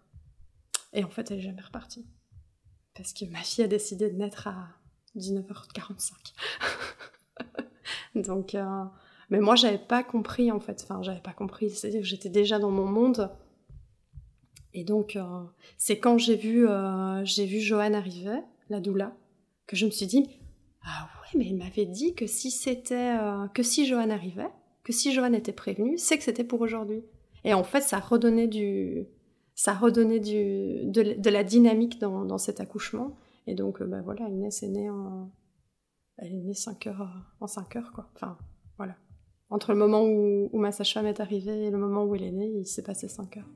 Et 0.93 1.03
en 1.03 1.09
fait, 1.09 1.31
elle 1.31 1.39
est 1.39 1.41
jamais 1.41 1.61
repartie. 1.61 2.05
Parce 2.95 3.13
que 3.13 3.25
ma 3.25 3.41
fille 3.41 3.63
a 3.63 3.67
décidé 3.67 4.09
de 4.09 4.15
naître 4.17 4.47
à 4.47 4.69
19h45. 5.15 6.11
Donc, 8.15 8.55
euh, 8.55 8.83
mais 9.29 9.39
moi, 9.39 9.55
j'avais 9.55 9.77
pas 9.77 10.03
compris 10.03 10.51
en 10.51 10.59
fait. 10.59 10.81
Enfin, 10.83 11.01
j'avais 11.03 11.21
pas 11.21 11.33
compris. 11.33 11.69
C'est-à-dire 11.69 12.01
que 12.01 12.07
j'étais 12.07 12.29
déjà 12.29 12.59
dans 12.59 12.71
mon 12.71 12.85
monde. 12.85 13.31
Et 14.73 14.83
donc, 14.83 15.15
euh, 15.15 15.43
c'est 15.77 15.99
quand 15.99 16.17
j'ai 16.17 16.35
vu, 16.35 16.67
euh, 16.67 17.23
j'ai 17.25 17.45
vu 17.45 17.59
Joanne 17.59 17.95
arriver, 17.95 18.39
la 18.69 18.79
doula, 18.79 19.15
que 19.65 19.75
je 19.75 19.85
me 19.85 19.91
suis 19.91 20.05
dit, 20.05 20.27
ah 20.83 21.09
ouais, 21.21 21.39
mais 21.39 21.49
elle 21.49 21.57
m'avait 21.57 21.85
dit 21.85 22.13
que 22.13 22.27
si 22.27 22.51
c'était, 22.51 23.15
que 23.53 23.63
si 23.63 23.87
Joanne 23.87 24.11
arrivait, 24.11 24.49
que 24.83 24.93
si 24.93 25.13
Joanne 25.13 25.33
était 25.33 25.51
prévenue, 25.51 25.97
c'est 25.97 26.17
que 26.17 26.23
c'était 26.23 26.43
pour 26.43 26.61
aujourd'hui. 26.61 27.03
Et 27.43 27.53
en 27.53 27.63
fait, 27.63 27.81
ça 27.81 27.99
redonnait 27.99 28.47
du, 28.47 29.07
ça 29.57 29.73
redonnait 29.73 30.19
du, 30.19 30.85
de, 30.85 31.29
la 31.29 31.43
dynamique 31.43 31.99
dans, 31.99 32.37
cet 32.37 32.61
accouchement. 32.61 33.17
Et 33.47 33.55
donc, 33.55 33.81
bah 33.81 34.01
voilà, 34.01 34.29
Inès 34.29 34.61
est 34.61 34.67
née 34.67 34.87
en, 34.89 35.31
elle 36.17 36.31
est 36.31 36.43
née 36.43 36.53
5 36.53 36.85
heures, 36.87 37.09
en 37.41 37.47
5 37.47 37.75
heures, 37.75 37.91
quoi. 37.91 38.07
Enfin, 38.15 38.37
voilà. 38.77 38.95
Entre 39.49 39.73
le 39.73 39.79
moment 39.79 40.03
où, 40.03 40.49
ma 40.53 40.71
sage-femme 40.71 41.07
est 41.07 41.19
arrivée 41.19 41.65
et 41.65 41.71
le 41.71 41.77
moment 41.79 42.05
où 42.05 42.13
elle 42.13 42.23
est 42.23 42.31
née, 42.31 42.51
il 42.55 42.67
s'est 42.67 42.83
passé 42.83 43.07
5 43.07 43.37
heures. 43.37 43.49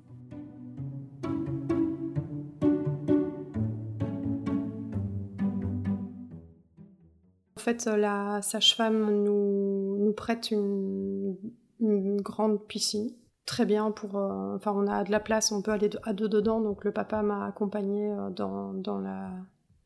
En 7.57 7.59
fait, 7.59 7.85
la 7.85 8.41
sage-femme 8.41 9.23
nous 9.23 10.13
prête 10.17 10.49
une, 10.49 11.37
grande 12.21 12.59
piscine. 12.65 13.11
Très 13.45 13.65
bien 13.65 13.91
pour. 13.91 14.17
Euh, 14.17 14.55
enfin, 14.55 14.73
on 14.75 14.87
a 14.87 15.03
de 15.03 15.11
la 15.11 15.19
place, 15.19 15.51
on 15.51 15.61
peut 15.61 15.71
aller 15.71 15.89
à 16.03 16.13
deux 16.13 16.29
dedans. 16.29 16.61
Donc, 16.61 16.83
le 16.83 16.91
papa 16.91 17.21
m'a 17.21 17.45
accompagnée 17.47 18.09
euh, 18.09 18.29
dans, 18.29 18.73
dans 18.73 18.99
la, 18.99 19.31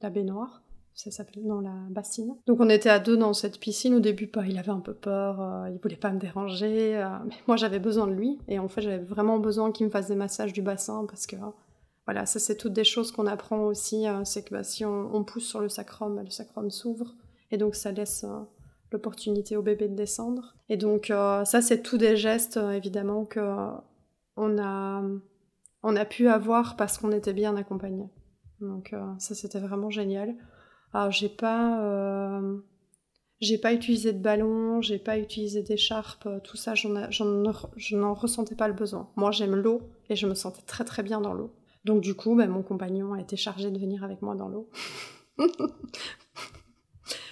baignoire. 0.09 0.61
Ça 0.93 1.11
s'appelle 1.11 1.45
dans 1.45 1.61
la 1.61 1.73
bassine. 1.89 2.35
Donc, 2.47 2.59
on 2.59 2.69
était 2.69 2.89
à 2.89 2.99
deux 2.99 3.17
dans 3.17 3.33
cette 3.33 3.59
piscine. 3.59 3.95
Au 3.95 3.99
début, 3.99 4.27
pas, 4.27 4.45
il 4.45 4.57
avait 4.57 4.71
un 4.71 4.79
peu 4.79 4.93
peur, 4.93 5.41
euh, 5.41 5.69
il 5.69 5.79
voulait 5.79 5.95
pas 5.95 6.11
me 6.11 6.19
déranger. 6.19 6.93
mais 7.25 7.35
moi, 7.47 7.55
j'avais 7.55 7.79
besoin 7.79 8.07
de 8.07 8.13
lui. 8.13 8.37
Et 8.47 8.59
en 8.59 8.67
fait, 8.67 8.81
j'avais 8.81 9.03
vraiment 9.03 9.39
besoin 9.39 9.71
qu'il 9.71 9.87
me 9.87 9.91
fasse 9.91 10.07
des 10.07 10.15
massages 10.15 10.53
du 10.53 10.61
bassin 10.61 11.05
parce 11.07 11.25
que. 11.25 11.35
voilà, 12.05 12.25
ça 12.25 12.39
c'est 12.39 12.55
toutes 12.55 12.73
des 12.73 12.83
choses 12.83 13.11
qu'on 13.11 13.25
apprend 13.25 13.63
aussi, 13.63 14.05
c'est 14.25 14.43
que 14.43 14.53
bah, 14.53 14.63
si 14.63 14.85
on, 14.85 15.23
pousse 15.23 15.45
sur 15.45 15.59
le 15.59 15.69
sacrum, 15.69 16.15
bah, 16.15 16.23
le 16.23 16.29
sacrum 16.29 16.69
s'ouvre, 16.69 17.15
et 17.51 17.57
donc 17.57 17.75
ça 17.75 17.91
laisse 17.91 18.23
euh, 18.23 18.39
l'opportunité 18.95 19.57
au 19.57 19.61
bébé 19.61 19.87
de 19.87 19.95
descendre. 19.95 20.55
Et 20.69 20.77
donc 20.77 21.11
euh, 21.11 21.45
ça, 21.45 21.61
c'est 21.61 21.81
tous 21.81 21.97
des 21.97 22.17
gestes 22.17 22.57
euh, 22.57 22.71
évidemment 22.71 23.25
que 23.25 23.39
on 24.37 24.57
a, 24.57 25.03
on 25.83 25.95
a 25.95 26.05
pu 26.05 26.27
avoir 26.27 26.75
parce 26.75 26.97
qu'on 26.97 27.11
était 27.11 27.33
bien 27.33 27.55
accompagné. 27.55 28.09
Donc 28.59 28.93
ça, 29.17 29.35
c'était 29.35 29.59
vraiment 29.59 29.89
génial. 29.89 30.35
Alors 30.93 31.11
j'ai 31.11 31.29
pas, 31.29 32.41
j'ai 33.39 33.57
pas 33.57 33.73
utilisé 33.73 34.11
de 34.11 34.21
ballon, 34.21 34.81
j'ai 34.81 34.97
pas 34.97 35.17
utilisé 35.17 35.61
d'écharpe, 35.61 36.27
tout 36.43 36.57
ça, 36.57 36.73
je 36.75 37.95
n'en 37.95 38.13
ressentais 38.13 38.55
pas 38.55 38.67
le 38.67 38.73
besoin. 38.73 39.09
Moi, 39.15 39.31
j'aime 39.31 39.55
l'eau 39.55 39.83
et 40.09 40.17
je 40.17 40.27
me 40.27 40.33
sentais 40.33 40.63
très 40.63 40.83
très 40.83 41.03
bien 41.03 41.21
dans 41.21 41.33
l'eau. 41.33 41.53
Donc 41.85 42.01
du 42.01 42.15
coup, 42.15 42.35
ben, 42.35 42.49
mon 42.49 42.63
compagnon 42.63 43.13
a 43.13 43.21
été 43.21 43.37
chargé 43.37 43.71
de 43.71 43.79
venir 43.79 44.03
avec 44.03 44.21
moi 44.21 44.35
dans 44.35 44.49
l'eau 44.49 44.69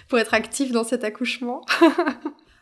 pour 0.08 0.18
être 0.18 0.34
actif 0.34 0.72
dans 0.72 0.84
cet 0.84 1.04
accouchement. 1.04 1.62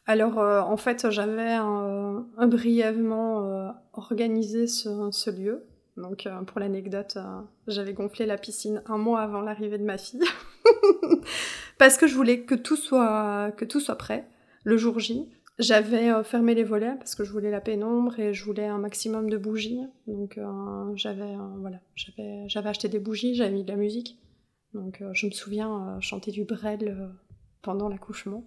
Alors, 0.06 0.40
euh, 0.40 0.60
en 0.60 0.76
fait, 0.76 1.10
j'avais 1.10 1.52
un, 1.52 2.26
brièvement 2.46 3.44
euh, 3.44 3.68
organisé 3.92 4.66
ce, 4.66 5.30
lieu. 5.30 5.64
Donc, 5.96 6.26
euh, 6.26 6.42
pour 6.42 6.58
l'anecdote, 6.58 7.18
j'avais 7.68 7.92
gonflé 7.92 8.26
la 8.26 8.36
piscine 8.36 8.82
un 8.86 8.98
mois 8.98 9.20
avant 9.20 9.42
l'arrivée 9.42 9.78
de 9.78 9.84
ma 9.84 9.98
fille. 9.98 10.24
Parce 11.78 11.96
que 11.98 12.06
je 12.06 12.14
voulais 12.14 12.40
que 12.40 12.54
tout 12.54 12.76
soit, 12.76 13.52
que 13.56 13.64
tout 13.64 13.80
soit 13.80 13.96
prêt 13.96 14.26
le 14.64 14.76
jour 14.76 14.98
J. 14.98 15.28
J'avais 15.58 16.24
fermé 16.24 16.54
les 16.54 16.64
volets 16.64 16.94
parce 16.98 17.14
que 17.14 17.24
je 17.24 17.30
voulais 17.30 17.50
la 17.50 17.60
pénombre 17.60 18.18
et 18.18 18.32
je 18.32 18.44
voulais 18.44 18.66
un 18.66 18.78
maximum 18.78 19.28
de 19.28 19.36
bougies. 19.36 19.80
Donc, 20.06 20.40
j'avais 20.94 21.36
voilà, 21.58 21.78
j'avais 21.94 22.68
acheté 22.68 22.88
des 22.88 22.98
bougies, 22.98 23.34
j'avais 23.34 23.50
mis 23.50 23.62
de 23.62 23.70
la 23.70 23.76
musique. 23.76 24.18
Donc, 24.72 25.02
je 25.12 25.26
me 25.26 25.30
souviens 25.30 25.98
chanter 26.00 26.30
du 26.30 26.44
Brel 26.44 27.12
pendant 27.62 27.88
l'accouchement. 27.88 28.44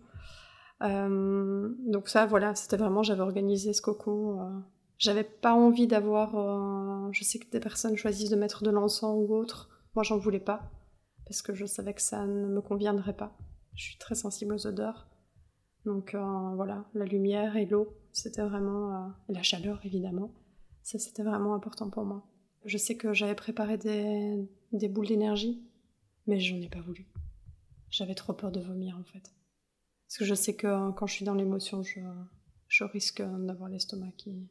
Euh, 0.84 1.74
donc 1.88 2.10
ça, 2.10 2.26
voilà, 2.26 2.54
c'était 2.56 2.78
vraiment, 2.78 3.04
j'avais 3.04 3.22
organisé 3.22 3.74
ce 3.74 3.82
cocon. 3.82 4.42
Euh, 4.42 4.60
j'avais 4.98 5.24
pas 5.24 5.54
envie 5.54 5.88
d'avoir, 5.88 6.36
euh, 6.36 7.10
je 7.12 7.24
sais 7.24 7.40
que 7.40 7.50
des 7.50 7.60
personnes 7.60 7.98
choisissent 7.98 8.30
de 8.30 8.36
mettre 8.36 8.64
de 8.64 8.70
l'encens 8.72 9.16
ou 9.18 9.34
autre. 9.34 9.70
Moi, 9.96 10.04
j'en 10.04 10.18
voulais 10.18 10.40
pas 10.40 10.70
parce 11.26 11.42
que 11.42 11.54
je 11.54 11.66
savais 11.66 11.94
que 11.94 12.02
ça 12.02 12.26
ne 12.26 12.48
me 12.48 12.62
conviendrait 12.62 13.16
pas. 13.16 13.36
Je 13.74 13.84
suis 13.84 13.98
très 13.98 14.16
sensible 14.16 14.54
aux 14.54 14.68
odeurs. 14.68 15.08
Donc 15.86 16.16
voilà, 16.56 16.86
la 16.94 17.06
lumière 17.06 17.58
et 17.58 17.66
l'eau, 17.66 17.96
c'était 18.12 18.42
vraiment... 18.42 19.12
et 19.30 19.34
la 19.34 19.44
chaleur, 19.44 19.80
évidemment. 19.84 20.32
Ça, 20.82 20.98
c'était 20.98 21.24
vraiment 21.24 21.54
important 21.54 21.90
pour 21.90 22.06
moi. 22.06 22.26
Je 22.66 22.78
sais 22.78 22.96
que 22.96 23.14
j'avais 23.14 23.36
préparé 23.36 23.78
des, 23.78 24.50
des 24.72 24.88
boules 24.88 25.08
d'énergie, 25.08 25.64
mais 26.26 26.40
j'en 26.40 26.58
ai 26.58 26.70
pas 26.70 26.82
voulu. 26.82 27.08
J'avais 27.96 28.14
trop 28.14 28.34
peur 28.34 28.52
de 28.52 28.60
vomir 28.60 28.98
en 29.00 29.06
fait. 29.06 29.32
Parce 30.06 30.18
que 30.18 30.26
je 30.26 30.36
sais 30.36 30.54
que 30.54 30.68
euh, 30.68 30.92
quand 30.92 31.08
je 31.08 31.14
suis 31.14 31.24
dans 31.24 31.34
l'émotion, 31.34 31.82
je, 31.82 32.02
je 32.68 32.84
risque 32.84 33.22
d'avoir 33.22 33.70
l'estomac 33.70 34.12
qui, 34.18 34.50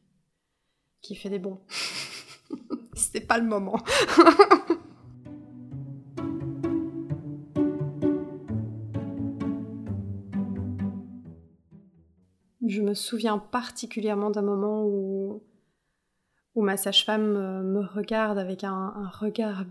qui 1.03 1.15
fait 1.15 1.29
des 1.29 1.37
bons. 1.37 1.61
C'était 2.95 3.21
pas 3.21 3.37
le 3.37 3.45
moment. 3.45 3.77
je 12.67 12.81
me 12.81 12.95
souviens 12.95 13.37
particulièrement 13.37 14.31
d'un 14.31 14.41
moment 14.41 14.85
où, 14.85 15.43
où 16.55 16.63
ma 16.63 16.77
sage-femme 16.77 17.35
euh, 17.35 17.61
me 17.61 17.85
regarde 17.85 18.39
avec 18.39 18.63
un, 18.63 18.73
un 18.73 19.07
regard 19.07 19.65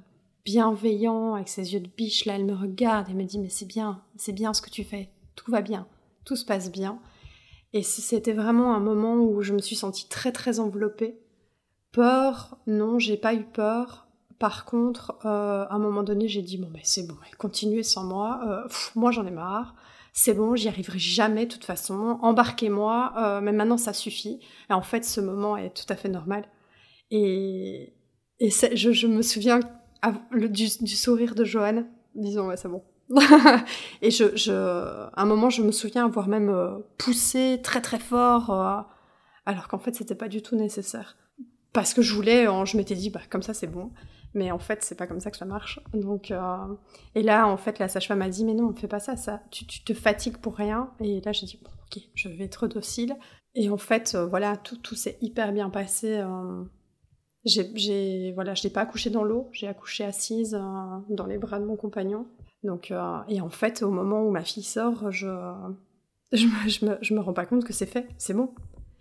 bienveillant, 0.44 1.34
avec 1.34 1.48
ses 1.48 1.72
yeux 1.72 1.80
de 1.80 1.88
biche, 1.88 2.24
là, 2.26 2.34
elle 2.36 2.44
me 2.44 2.54
regarde 2.54 3.08
et 3.08 3.14
me 3.14 3.24
dit, 3.24 3.38
mais 3.38 3.48
c'est 3.48 3.66
bien, 3.66 4.02
c'est 4.16 4.32
bien 4.32 4.52
ce 4.52 4.62
que 4.62 4.70
tu 4.70 4.84
fais, 4.84 5.10
tout 5.34 5.50
va 5.50 5.62
bien, 5.62 5.86
tout 6.24 6.36
se 6.36 6.44
passe 6.44 6.70
bien. 6.70 7.00
Et 7.72 7.82
c'était 7.82 8.32
vraiment 8.32 8.74
un 8.74 8.80
moment 8.80 9.16
où 9.16 9.42
je 9.42 9.52
me 9.52 9.58
suis 9.58 9.74
sentie 9.74 10.08
très 10.08 10.30
très 10.30 10.60
enveloppée. 10.60 11.18
Peur, 11.90 12.56
non, 12.66 12.98
j'ai 12.98 13.16
pas 13.16 13.34
eu 13.34 13.44
peur. 13.44 14.06
Par 14.38 14.64
contre, 14.64 15.18
euh, 15.24 15.64
à 15.64 15.74
un 15.74 15.78
moment 15.78 16.02
donné, 16.02 16.28
j'ai 16.28 16.42
dit, 16.42 16.58
bon, 16.58 16.68
mais 16.72 16.82
c'est 16.84 17.06
bon, 17.06 17.16
continuez 17.38 17.82
sans 17.82 18.04
moi, 18.04 18.40
euh, 18.46 18.68
moi 18.94 19.10
j'en 19.10 19.26
ai 19.26 19.30
marre, 19.30 19.74
c'est 20.12 20.34
bon, 20.34 20.54
j'y 20.54 20.68
arriverai 20.68 20.98
jamais 20.98 21.46
de 21.46 21.52
toute 21.52 21.64
façon, 21.64 22.18
embarquez-moi, 22.22 23.14
euh, 23.16 23.40
mais 23.40 23.52
maintenant 23.52 23.78
ça 23.78 23.92
suffit. 23.92 24.40
Et 24.70 24.72
en 24.72 24.82
fait, 24.82 25.04
ce 25.04 25.20
moment 25.20 25.56
est 25.56 25.70
tout 25.70 25.90
à 25.92 25.96
fait 25.96 26.08
normal. 26.08 26.44
Et, 27.10 27.94
et 28.38 28.50
je 28.50 29.06
me 29.06 29.22
souviens 29.22 29.60
du, 30.32 30.68
sourire 30.68 31.34
de 31.34 31.44
Joanne, 31.44 31.86
disons, 32.14 32.48
ouais, 32.48 32.56
c'est 32.56 32.68
bon. 32.68 32.82
et 34.02 34.10
je, 34.10 34.34
je, 34.36 34.52
à 34.52 35.22
un 35.22 35.24
moment, 35.26 35.50
je 35.50 35.62
me 35.62 35.72
souviens 35.72 36.06
avoir 36.06 36.28
même 36.28 36.48
euh, 36.48 36.78
poussé 36.98 37.60
très 37.62 37.80
très 37.80 37.98
fort, 37.98 38.50
euh, 38.50 38.80
alors 39.46 39.68
qu'en 39.68 39.78
fait, 39.78 39.94
c'était 39.94 40.14
pas 40.14 40.28
du 40.28 40.42
tout 40.42 40.56
nécessaire. 40.56 41.16
Parce 41.72 41.92
que 41.92 42.02
je 42.02 42.14
voulais, 42.14 42.46
je 42.64 42.76
m'étais 42.76 42.94
dit, 42.94 43.10
bah, 43.10 43.20
comme 43.28 43.42
ça, 43.42 43.52
c'est 43.52 43.66
bon. 43.66 43.90
Mais 44.32 44.50
en 44.50 44.58
fait, 44.58 44.82
c'est 44.82 44.94
pas 44.96 45.06
comme 45.06 45.20
ça 45.20 45.30
que 45.30 45.36
ça 45.36 45.44
marche. 45.44 45.80
Donc, 45.92 46.30
euh, 46.30 46.56
et 47.14 47.22
là, 47.22 47.46
en 47.46 47.56
fait, 47.56 47.78
la 47.78 47.88
sage-femme 47.88 48.18
m'a 48.18 48.28
dit, 48.28 48.44
mais 48.44 48.54
non, 48.54 48.68
on 48.68 48.74
fait 48.74 48.88
pas 48.88 49.00
ça, 49.00 49.16
ça. 49.16 49.42
Tu, 49.50 49.66
tu 49.66 49.82
te 49.84 49.92
fatigues 49.94 50.38
pour 50.38 50.56
rien. 50.56 50.90
Et 51.00 51.20
là, 51.20 51.32
j'ai 51.32 51.46
dit, 51.46 51.58
bon, 51.62 51.70
ok, 51.70 52.02
je 52.14 52.28
vais 52.28 52.44
être 52.44 52.66
docile. 52.68 53.16
Et 53.54 53.70
en 53.70 53.76
fait, 53.76 54.16
voilà, 54.16 54.56
tout, 54.56 54.76
tout 54.76 54.94
s'est 54.94 55.18
hyper 55.20 55.52
bien 55.52 55.70
passé. 55.70 56.22
J'ai, 57.44 58.32
voilà, 58.32 58.54
je 58.54 58.66
n'ai 58.66 58.72
pas 58.72 58.80
accouché 58.80 59.10
dans 59.10 59.22
l'eau, 59.22 59.48
j'ai 59.52 59.68
accouché 59.68 60.04
assise 60.04 60.54
euh, 60.54 60.98
dans 61.10 61.26
les 61.26 61.36
bras 61.36 61.60
de 61.60 61.66
mon 61.66 61.76
compagnon. 61.76 62.26
Donc, 62.62 62.90
euh, 62.90 63.18
et 63.28 63.42
en 63.42 63.50
fait, 63.50 63.82
au 63.82 63.90
moment 63.90 64.22
où 64.22 64.30
ma 64.30 64.42
fille 64.42 64.62
sort, 64.62 65.10
je, 65.12 65.26
je, 66.32 66.46
me, 66.46 66.98
je, 67.02 67.14
me, 67.14 67.20
rends 67.20 67.34
pas 67.34 67.44
compte 67.44 67.64
que 67.64 67.74
c'est 67.74 67.86
fait, 67.86 68.08
c'est 68.16 68.32
bon. 68.32 68.54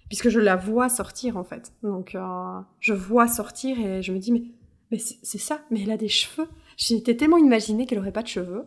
Puisque 0.09 0.27
je 0.27 0.39
la 0.39 0.57
vois 0.57 0.89
sortir, 0.89 1.37
en 1.37 1.45
fait. 1.45 1.71
Donc, 1.83 2.15
euh, 2.15 2.59
je 2.81 2.93
vois 2.93 3.29
sortir 3.29 3.79
et 3.79 4.01
je 4.01 4.11
me 4.11 4.19
dis, 4.19 4.33
mais, 4.33 4.43
mais 4.91 4.99
c'est 4.99 5.37
ça, 5.37 5.61
mais 5.71 5.81
elle 5.83 5.91
a 5.91 5.97
des 5.97 6.09
cheveux. 6.09 6.49
J'étais 6.75 7.15
tellement 7.15 7.37
imaginé 7.37 7.85
qu'elle 7.85 7.99
aurait 7.99 8.11
pas 8.11 8.23
de 8.23 8.27
cheveux 8.27 8.65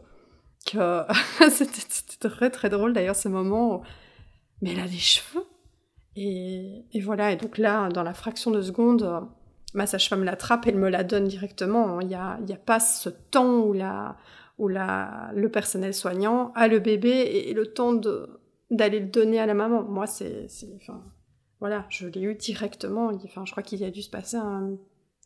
que 0.65 1.03
c'était 1.51 2.29
très 2.29 2.51
très 2.51 2.71
drôle 2.71 2.95
d'ailleurs 2.95 3.15
ce 3.15 3.29
moment. 3.29 3.83
Mais 4.63 4.73
elle 4.73 4.81
a 4.81 4.89
des 4.89 4.97
cheveux. 4.97 5.45
Et, 6.17 6.87
et, 6.95 7.01
voilà, 7.03 7.33
et 7.33 7.37
donc 7.37 7.59
là, 7.59 7.91
dans 7.91 8.03
la 8.03 8.15
fraction 8.15 8.51
de 8.51 8.63
seconde, 8.63 9.29
ma 9.75 9.87
sage-femme 9.87 10.25
l'attrape 10.25 10.67
elle 10.67 10.79
me 10.79 10.89
la 10.89 11.05
donne 11.05 11.29
directement. 11.29 12.01
Il 12.01 12.09
n'y 12.09 12.15
a, 12.15 12.39
y 12.47 12.53
a 12.53 12.59
pas 12.59 12.81
ce 12.81 13.09
temps 13.09 13.61
où, 13.61 13.73
la, 13.73 14.17
où 14.59 14.69
la, 14.69 15.31
le 15.35 15.51
personnel 15.51 15.95
soignant 15.95 16.53
a 16.55 16.69
le 16.69 16.79
bébé 16.79 17.11
et, 17.49 17.53
le 17.53 17.67
temps 17.67 17.93
d'aller 18.71 19.01
le 19.01 19.07
donner 19.07 19.41
à 19.41 19.47
la 19.47 19.55
maman. 19.55 19.83
Moi, 19.83 20.07
c'est. 20.07 20.47
Enfin, 20.77 21.03
voilà, 21.61 21.87
je 21.89 22.09
l'ai 22.09 22.23
eu 22.23 22.35
directement. 22.35 23.11
Enfin, 23.25 23.45
je 23.45 23.51
crois 23.51 23.63
qu'il 23.63 23.81
y 23.81 23.85
a 23.85 23.91
dû 23.91 24.03
se 24.03 24.11
passer 24.11 24.37
un, 24.37 24.77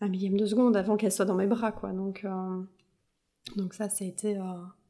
un 0.00 0.08
millième 0.08 0.36
de 0.36 0.46
seconde 0.46 0.76
avant 0.76 0.96
qu'elle 0.96 1.12
soit 1.12 1.24
dans 1.24 1.34
mes 1.34 1.46
bras, 1.46 1.72
quoi. 1.72 1.90
Donc, 1.90 2.22
euh, 2.24 2.62
donc 3.56 3.74
ça, 3.74 3.88
ça 3.88 4.04
a 4.04 4.08
été. 4.08 4.36
Euh, 4.36 4.42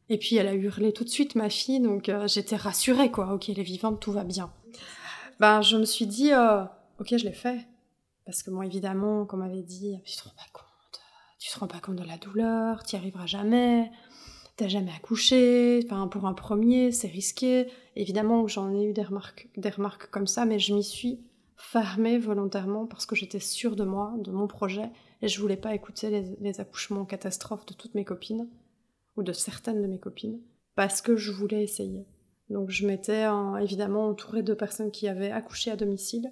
et 0.09 0.19
puis, 0.19 0.37
elle 0.37 0.49
a 0.49 0.54
hurlé 0.54 0.92
tout 0.92 1.04
de 1.04 1.09
suite, 1.09 1.35
ma 1.35 1.50
fille, 1.50 1.80
donc 1.80 2.09
euh, 2.09 2.26
j'étais 2.26 2.57
rassurée, 2.57 3.11
quoi. 3.11 3.33
Ok, 3.33 3.49
elle 3.49 3.59
est 3.59 3.64
vivante, 3.64 4.00
tout 4.00 4.12
va 4.12 4.25
bien. 4.25 4.52
Ben, 5.38 5.62
je 5.62 5.76
me 5.76 5.85
suis 5.85 6.07
dit, 6.07 6.33
ok, 6.99 7.16
je 7.16 7.25
l'ai 7.25 7.33
fait. 7.33 7.66
Parce 8.30 8.44
que 8.44 8.50
moi, 8.52 8.64
évidemment, 8.64 9.26
comme 9.26 9.40
on 9.40 9.42
m'avait 9.42 9.64
dit, 9.64 9.99
tu 10.04 10.16
te 10.16 10.22
rends 10.22 10.37
pas 10.37 10.46
compte, 10.52 11.00
tu 11.40 11.50
te 11.50 11.58
rends 11.58 11.66
pas 11.66 11.80
compte 11.80 11.96
de 11.96 12.04
la 12.04 12.16
douleur, 12.16 12.84
tu 12.84 12.94
n'y 12.94 13.00
arriveras 13.00 13.26
jamais, 13.26 13.90
t'as 14.56 14.68
jamais 14.68 14.92
accouché, 14.94 15.80
enfin 15.84 16.06
pour 16.06 16.26
un 16.26 16.32
premier, 16.32 16.92
c'est 16.92 17.08
risqué. 17.08 17.66
Évidemment, 17.96 18.46
j'en 18.46 18.72
ai 18.72 18.84
eu 18.84 18.92
des 18.92 19.02
remarques, 19.02 19.49
des 19.56 19.70
remarques 19.70 20.08
comme 20.10 20.28
ça, 20.28 20.44
mais 20.44 20.60
je 20.60 20.72
m'y 20.72 20.84
suis 20.84 21.18
fermée 21.56 22.18
volontairement 22.18 22.87
parce 22.87 23.04
que 23.04 23.16
j'étais 23.16 23.40
sûre 23.40 23.75
de 23.75 23.82
moi, 23.82 24.14
de 24.18 24.30
mon 24.30 24.46
projet, 24.46 24.92
et 25.22 25.26
je 25.26 25.40
voulais 25.40 25.56
pas 25.56 25.75
écouter 25.75 26.08
les, 26.10 26.37
les 26.40 26.60
accouchements 26.60 27.06
catastrophes 27.06 27.66
de 27.66 27.75
toutes 27.75 27.96
mes 27.96 28.04
copines, 28.04 28.49
ou 29.16 29.25
de 29.25 29.32
certaines 29.32 29.82
de 29.82 29.88
mes 29.88 29.99
copines, 29.99 30.40
parce 30.76 31.02
que 31.02 31.16
je 31.16 31.32
voulais 31.32 31.64
essayer. 31.64 32.06
Donc 32.49 32.70
je 32.70 32.87
m'étais 32.87 33.26
évidemment 33.60 34.06
entourée 34.06 34.44
de 34.44 34.54
personnes 34.54 34.92
qui 34.92 35.08
avaient 35.08 35.32
accouché 35.32 35.72
à 35.72 35.76
domicile, 35.76 36.30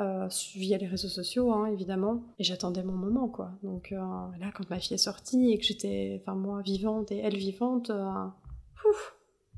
euh, 0.00 0.28
via 0.54 0.78
les 0.78 0.86
réseaux 0.86 1.08
sociaux, 1.08 1.52
hein, 1.52 1.66
évidemment. 1.66 2.22
Et 2.38 2.44
j'attendais 2.44 2.82
mon 2.82 2.94
moment, 2.94 3.28
quoi. 3.28 3.50
Donc 3.62 3.92
euh, 3.92 3.98
là, 4.38 4.50
quand 4.54 4.70
ma 4.70 4.78
fille 4.78 4.94
est 4.94 4.98
sortie 4.98 5.52
et 5.52 5.58
que 5.58 5.64
j'étais, 5.64 6.22
enfin 6.22 6.34
moi, 6.34 6.62
vivante 6.62 7.12
et 7.12 7.18
elle 7.18 7.36
vivante, 7.36 7.90
euh, 7.90 8.10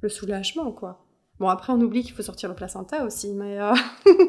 le 0.00 0.08
soulagement, 0.08 0.72
quoi. 0.72 1.04
Bon, 1.38 1.48
après, 1.48 1.72
on 1.72 1.80
oublie 1.80 2.02
qu'il 2.02 2.12
faut 2.12 2.22
sortir 2.22 2.48
le 2.48 2.56
placenta 2.56 3.04
aussi, 3.04 3.32
mais, 3.34 3.58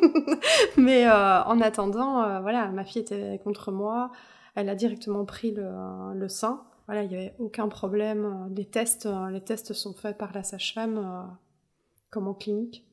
mais 0.78 1.10
en 1.10 1.62
attendant, 1.62 2.42
voilà, 2.42 2.70
ma 2.70 2.86
fille 2.86 3.02
était 3.02 3.40
contre 3.44 3.72
moi, 3.72 4.12
elle 4.56 4.70
a 4.70 4.76
directement 4.76 5.26
pris 5.26 5.52
le, 5.52 5.70
le 6.16 6.30
sein. 6.30 6.64
Voilà, 6.88 7.04
il 7.04 7.10
n'y 7.10 7.16
avait 7.16 7.36
aucun 7.40 7.68
problème. 7.68 8.52
Les 8.56 8.66
tests, 8.66 9.08
les 9.32 9.42
tests 9.42 9.74
sont 9.74 9.94
faits 9.94 10.18
par 10.18 10.34
la 10.34 10.44
sage-femme 10.44 11.38
comme 12.10 12.28
en 12.28 12.34
clinique. 12.34 12.84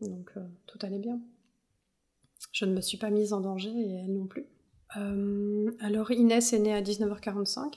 Donc 0.00 0.32
tout 0.66 0.78
allait 0.82 0.98
bien. 0.98 1.20
Je 2.52 2.64
ne 2.64 2.74
me 2.74 2.80
suis 2.80 2.98
pas 2.98 3.10
mise 3.10 3.32
en 3.32 3.40
danger 3.40 3.70
et 3.70 3.94
elle 4.04 4.12
non 4.12 4.26
plus. 4.26 4.46
Euh, 4.96 5.70
alors 5.80 6.10
Inès 6.10 6.52
est 6.52 6.58
née 6.58 6.74
à 6.74 6.82
19h45. 6.82 7.74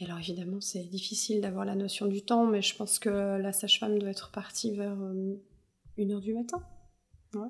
Et 0.00 0.04
alors 0.04 0.18
évidemment 0.18 0.60
c'est 0.60 0.84
difficile 0.84 1.40
d'avoir 1.40 1.64
la 1.64 1.74
notion 1.74 2.06
du 2.06 2.22
temps, 2.22 2.46
mais 2.46 2.62
je 2.62 2.76
pense 2.76 2.98
que 2.98 3.08
la 3.08 3.52
sage-femme 3.52 3.98
doit 3.98 4.10
être 4.10 4.30
partie 4.30 4.74
vers 4.74 4.96
1h 4.96 6.16
euh, 6.16 6.20
du 6.20 6.34
matin. 6.34 6.62
Ouais. 7.34 7.48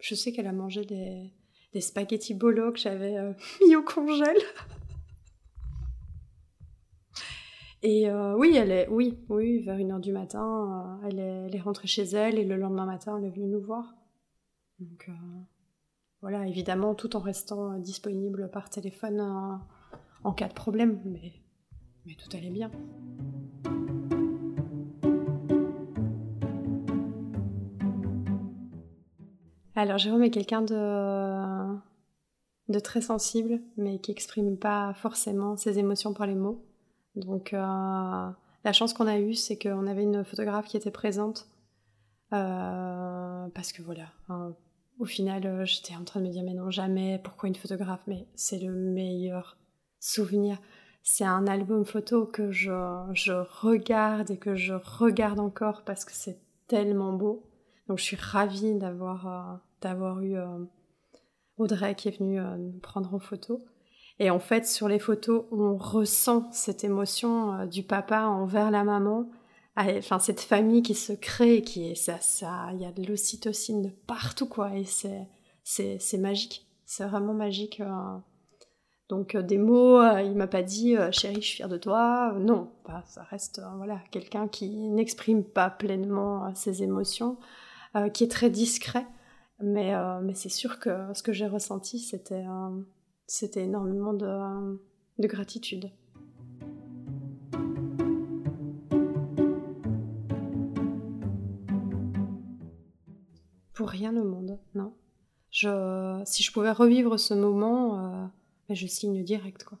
Je 0.00 0.14
sais 0.14 0.32
qu'elle 0.32 0.46
a 0.46 0.52
mangé 0.52 0.84
des, 0.84 1.32
spaghettis 1.80 2.34
bolo 2.34 2.72
que 2.72 2.78
j'avais 2.78 3.16
euh, 3.16 3.32
mis 3.66 3.74
au 3.76 3.82
congèle. 3.82 4.36
Et 7.82 8.10
oui, 8.10 8.56
elle 8.56 8.70
est, 8.70 8.88
oui, 8.88 9.18
oui, 9.28 9.58
vers 9.60 9.76
1h 9.76 10.00
du 10.00 10.10
matin, 10.10 10.98
elle, 11.04 11.18
est, 11.18 11.44
elle, 11.46 11.54
est, 11.54 11.60
rentrée 11.60 11.86
chez 11.86 12.04
elle 12.04 12.38
et 12.38 12.44
le 12.46 12.56
lendemain 12.56 12.86
matin, 12.86 13.18
elle 13.18 13.26
est 13.26 13.30
venue 13.30 13.46
nous 13.46 13.60
voir. 13.60 13.94
Donc, 14.78 15.10
voilà, 16.24 16.46
évidemment, 16.46 16.94
tout 16.94 17.16
en 17.16 17.18
restant 17.18 17.78
disponible 17.78 18.48
par 18.50 18.70
téléphone 18.70 19.20
en, 20.24 20.32
cas 20.32 20.48
de 20.48 20.54
problème, 20.54 20.98
mais, 21.04 21.34
tout 22.16 22.34
allait 22.34 22.48
bien. 22.48 22.70
Alors 29.74 29.98
Jérôme 29.98 30.22
est 30.22 30.30
quelqu'un 30.30 30.62
de, 30.62 31.78
très 32.78 33.02
sensible, 33.02 33.60
mais 33.76 33.98
qui 33.98 34.10
exprime 34.10 34.56
pas 34.56 34.94
forcément 34.94 35.58
ses 35.58 35.78
émotions 35.78 36.14
par 36.14 36.26
les 36.26 36.36
mots. 36.36 36.64
Donc 37.16 37.52
euh, 37.52 37.58
la 37.58 38.72
chance 38.72 38.94
qu'on 38.94 39.08
a 39.08 39.18
eue, 39.18 39.34
c'est 39.34 39.58
qu'on 39.58 39.86
avait 39.86 40.04
une 40.04 40.24
photographe 40.24 40.68
qui 40.68 40.78
était 40.78 40.90
présente. 40.90 41.50
Euh, 42.32 43.46
parce 43.54 43.72
que 43.74 43.82
voilà, 43.82 44.06
au 44.98 45.04
final, 45.04 45.46
euh, 45.46 45.64
j'étais 45.64 45.94
en 45.94 46.04
train 46.04 46.20
de 46.20 46.26
me 46.26 46.30
dire, 46.30 46.42
mais 46.44 46.54
non, 46.54 46.70
jamais, 46.70 47.20
pourquoi 47.22 47.48
une 47.48 47.54
photographe? 47.54 48.02
Mais 48.06 48.26
c'est 48.34 48.58
le 48.58 48.72
meilleur 48.72 49.56
souvenir. 49.98 50.58
C'est 51.02 51.24
un 51.24 51.46
album 51.46 51.84
photo 51.84 52.26
que 52.26 52.50
je, 52.50 52.72
je, 53.12 53.32
regarde 53.32 54.30
et 54.30 54.38
que 54.38 54.54
je 54.54 54.74
regarde 54.74 55.38
encore 55.38 55.82
parce 55.84 56.04
que 56.04 56.12
c'est 56.14 56.38
tellement 56.66 57.12
beau. 57.12 57.44
Donc 57.88 57.98
je 57.98 58.04
suis 58.04 58.16
ravie 58.16 58.74
d'avoir 58.74 59.60
euh, 59.84 60.20
eu 60.22 60.36
euh, 60.36 60.64
Audrey 61.58 61.94
qui 61.94 62.08
est 62.08 62.18
venue 62.18 62.40
nous 62.40 62.78
prendre 62.78 63.12
en 63.14 63.18
photo. 63.18 63.64
Et 64.18 64.30
en 64.30 64.38
fait, 64.38 64.66
sur 64.66 64.88
les 64.88 64.98
photos, 64.98 65.44
on 65.50 65.76
ressent 65.76 66.50
cette 66.52 66.84
émotion 66.84 67.66
du 67.66 67.82
papa 67.82 68.22
envers 68.22 68.70
la 68.70 68.84
maman 68.84 69.28
enfin 69.76 70.18
cette 70.18 70.40
famille 70.40 70.82
qui 70.82 70.94
se 70.94 71.12
crée, 71.12 71.62
qui 71.62 71.90
est 71.90 71.94
ça, 71.94 72.18
ça, 72.20 72.68
il 72.74 72.80
y 72.80 72.84
a 72.84 72.92
de 72.92 73.02
l'ocytocine 73.04 73.82
de 73.82 73.90
partout 74.06 74.46
quoi, 74.46 74.76
et 74.76 74.84
c'est 74.84 75.26
c'est 75.64 75.98
c'est 75.98 76.18
magique, 76.18 76.66
c'est 76.84 77.04
vraiment 77.06 77.34
magique. 77.34 77.80
Euh. 77.80 78.18
Donc 79.08 79.34
euh, 79.34 79.42
des 79.42 79.58
mots, 79.58 80.00
euh, 80.00 80.22
il 80.22 80.34
m'a 80.34 80.46
pas 80.46 80.62
dit 80.62 80.96
chérie, 81.10 81.36
je 81.36 81.46
suis 81.46 81.56
fière 81.56 81.68
de 81.68 81.76
toi. 81.76 82.34
non, 82.38 82.70
bah, 82.86 83.02
ça 83.06 83.22
reste 83.24 83.60
voilà 83.76 83.98
quelqu'un 84.10 84.48
qui 84.48 84.68
n'exprime 84.90 85.44
pas 85.44 85.70
pleinement 85.70 86.54
ses 86.54 86.82
émotions, 86.82 87.38
qui 88.12 88.24
est 88.24 88.30
très 88.30 88.50
discret. 88.50 89.06
Mais 89.60 89.92
mais 90.22 90.34
c'est 90.34 90.48
sûr 90.48 90.78
que 90.80 90.90
ce 91.14 91.22
que 91.22 91.32
j'ai 91.32 91.46
ressenti, 91.46 91.98
c'était 91.98 92.44
c'était 93.26 93.64
énormément 93.64 94.12
de, 94.14 94.80
de 95.18 95.26
gratitude. 95.28 95.90
Rien 103.84 104.16
au 104.16 104.24
monde, 104.24 104.58
non. 104.74 104.92
Si 105.50 106.42
je 106.42 106.52
pouvais 106.52 106.72
revivre 106.72 107.18
ce 107.18 107.34
moment, 107.34 107.98
euh, 107.98 108.26
ben, 108.68 108.74
je 108.74 108.86
signe 108.86 109.22
direct, 109.22 109.64
quoi. 109.64 109.78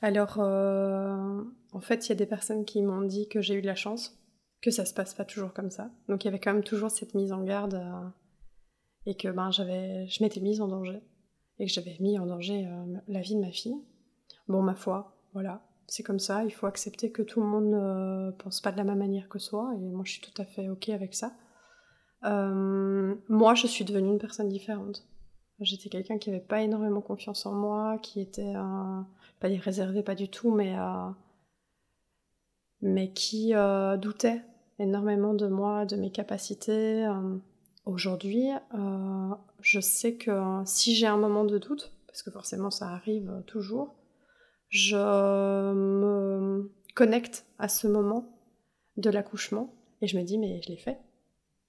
Alors, 0.00 0.38
euh, 0.38 1.44
en 1.72 1.80
fait, 1.80 2.06
il 2.06 2.08
y 2.08 2.12
a 2.12 2.16
des 2.16 2.26
personnes 2.26 2.64
qui 2.64 2.82
m'ont 2.82 3.02
dit 3.02 3.28
que 3.28 3.40
j'ai 3.40 3.54
eu 3.54 3.62
de 3.62 3.66
la 3.66 3.76
chance, 3.76 4.18
que 4.60 4.72
ça 4.72 4.84
se 4.84 4.92
passe 4.92 5.14
pas 5.14 5.24
toujours 5.24 5.52
comme 5.52 5.70
ça. 5.70 5.90
Donc, 6.08 6.24
il 6.24 6.26
y 6.26 6.28
avait 6.28 6.40
quand 6.40 6.52
même 6.52 6.64
toujours 6.64 6.90
cette 6.90 7.14
mise 7.14 7.32
en 7.32 7.44
garde 7.44 7.74
euh, 7.74 8.08
et 9.06 9.16
que 9.16 9.28
ben, 9.28 9.52
j'avais, 9.52 10.08
je 10.08 10.22
m'étais 10.24 10.40
mise 10.40 10.60
en 10.60 10.66
danger 10.66 11.00
et 11.60 11.66
que 11.66 11.72
j'avais 11.72 11.96
mis 12.00 12.18
en 12.18 12.26
danger 12.26 12.68
la 13.06 13.20
vie 13.20 13.36
de 13.36 13.40
ma 13.40 13.52
fille. 13.52 13.76
Bon, 14.48 14.62
ma 14.62 14.74
foi, 14.74 15.16
voilà, 15.32 15.62
c'est 15.86 16.02
comme 16.02 16.18
ça. 16.18 16.44
Il 16.44 16.50
faut 16.50 16.66
accepter 16.66 17.12
que 17.12 17.22
tout 17.22 17.40
le 17.40 17.46
monde 17.46 17.70
ne 17.70 18.30
pense 18.32 18.60
pas 18.60 18.72
de 18.72 18.78
la 18.78 18.84
même 18.84 18.98
manière 18.98 19.28
que 19.28 19.38
soi 19.38 19.72
et 19.76 19.78
moi, 19.78 20.02
je 20.04 20.12
suis 20.12 20.20
tout 20.20 20.42
à 20.42 20.44
fait 20.44 20.68
ok 20.68 20.88
avec 20.88 21.14
ça. 21.14 21.32
Euh, 22.24 23.14
moi, 23.28 23.54
je 23.54 23.66
suis 23.66 23.84
devenue 23.84 24.10
une 24.10 24.18
personne 24.18 24.48
différente. 24.48 25.04
J'étais 25.60 25.88
quelqu'un 25.88 26.18
qui 26.18 26.30
n'avait 26.30 26.42
pas 26.42 26.62
énormément 26.62 27.00
confiance 27.00 27.46
en 27.46 27.52
moi, 27.52 27.98
qui 27.98 28.20
était, 28.20 28.54
euh, 28.56 29.00
pas 29.40 29.48
réservé, 29.48 30.02
pas 30.02 30.14
du 30.14 30.28
tout, 30.28 30.52
mais, 30.52 30.76
euh, 30.78 31.10
mais 32.80 33.12
qui 33.12 33.52
doutait 34.00 34.42
énormément 34.78 35.34
de 35.34 35.46
moi, 35.46 35.86
de 35.86 35.96
mes 35.96 36.10
capacités. 36.10 37.08
Aujourd'hui, 37.86 38.48
je 39.60 39.80
sais 39.80 40.14
que 40.14 40.62
si 40.64 40.96
j'ai 40.96 41.06
un 41.06 41.16
moment 41.16 41.44
de 41.44 41.58
doute, 41.58 41.92
parce 42.06 42.22
que 42.22 42.30
forcément 42.32 42.70
ça 42.70 42.88
arrive 42.88 43.42
toujours, 43.46 43.94
je 44.68 44.96
me 45.72 46.72
connecte 46.96 47.46
à 47.58 47.68
ce 47.68 47.86
moment 47.86 48.26
de 48.96 49.10
l'accouchement 49.10 49.72
et 50.00 50.08
je 50.08 50.18
me 50.18 50.24
dis 50.24 50.38
mais 50.38 50.60
je 50.62 50.68
l'ai 50.70 50.76
fait, 50.76 50.98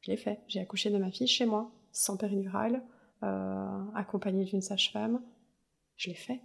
je 0.04 0.12
l'ai 0.12 0.18
fait. 0.18 0.40
J'ai 0.48 0.60
accouché 0.60 0.90
de 0.90 0.98
ma 0.98 1.12
fille 1.12 1.28
chez 1.28 1.46
moi, 1.46 1.72
sans 1.92 2.18
péridurale, 2.18 2.84
euh, 3.24 3.86
accompagnée 3.96 4.44
d'une 4.44 4.62
sage-femme. 4.62 5.22
Je 5.96 6.10
l'ai 6.10 6.16
fait. 6.16 6.42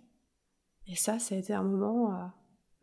Et 0.86 0.94
ça, 0.94 1.18
ça 1.18 1.34
a 1.34 1.38
été 1.38 1.52
un 1.52 1.64
moment 1.64 2.12
euh, 2.12 2.24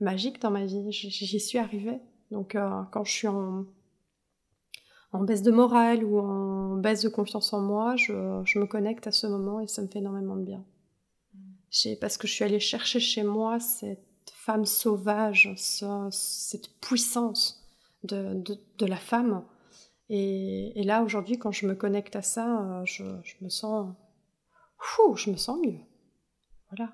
magique 0.01 0.41
dans 0.41 0.51
ma 0.51 0.65
vie. 0.65 0.91
J'y 0.91 1.39
suis 1.39 1.57
arrivée. 1.57 1.99
Donc, 2.29 2.55
euh, 2.55 2.83
quand 2.91 3.05
je 3.05 3.11
suis 3.11 3.27
en, 3.27 3.65
baisse 5.13 5.43
de 5.43 5.51
morale 5.51 6.03
ou 6.03 6.19
en 6.19 6.75
baisse 6.75 7.01
de 7.01 7.09
confiance 7.09 7.53
en 7.53 7.61
moi, 7.61 7.95
je, 7.95 8.11
me 8.59 8.65
connecte 8.65 9.07
à 9.07 9.13
ce 9.13 9.27
moment 9.27 9.61
et 9.61 9.67
ça 9.67 9.81
me 9.81 9.87
fait 9.87 9.99
énormément 9.99 10.35
de 10.35 10.43
bien. 10.43 10.65
Parce 12.01 12.17
que 12.17 12.27
je 12.27 12.33
suis 12.33 12.43
allée 12.43 12.59
chercher 12.59 12.99
chez 12.99 13.23
moi 13.23 13.61
cette 13.61 14.01
femme 14.33 14.65
sauvage, 14.65 15.53
cette 15.57 16.79
puissance 16.81 17.65
de 18.03 18.85
la 18.85 18.97
femme 18.97 19.45
et, 20.09 20.83
là, 20.83 21.03
aujourd'hui, 21.03 21.37
quand 21.37 21.51
je 21.51 21.65
me 21.65 21.73
connecte 21.73 22.15
à 22.15 22.21
ça, 22.21 22.61
euh, 22.61 22.85
je, 22.85 23.03
me 23.41 23.49
sens. 23.49 23.93
Je 25.15 25.31
me 25.31 25.37
sens 25.37 25.59
mieux. 25.65 25.79
Voilà. 26.69 26.93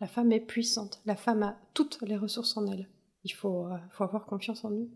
La 0.00 0.06
femme 0.06 0.32
est 0.32 0.40
puissante. 0.40 1.00
La 1.06 1.16
femme 1.16 1.42
a 1.42 1.56
toutes 1.74 2.00
les 2.02 2.16
ressources 2.16 2.56
en 2.56 2.66
elle. 2.66 2.88
Il 3.24 3.32
faut, 3.32 3.66
euh, 3.66 3.76
faut 3.90 4.04
avoir 4.04 4.26
confiance 4.26 4.64
en 4.64 4.70
nous. 4.70 4.90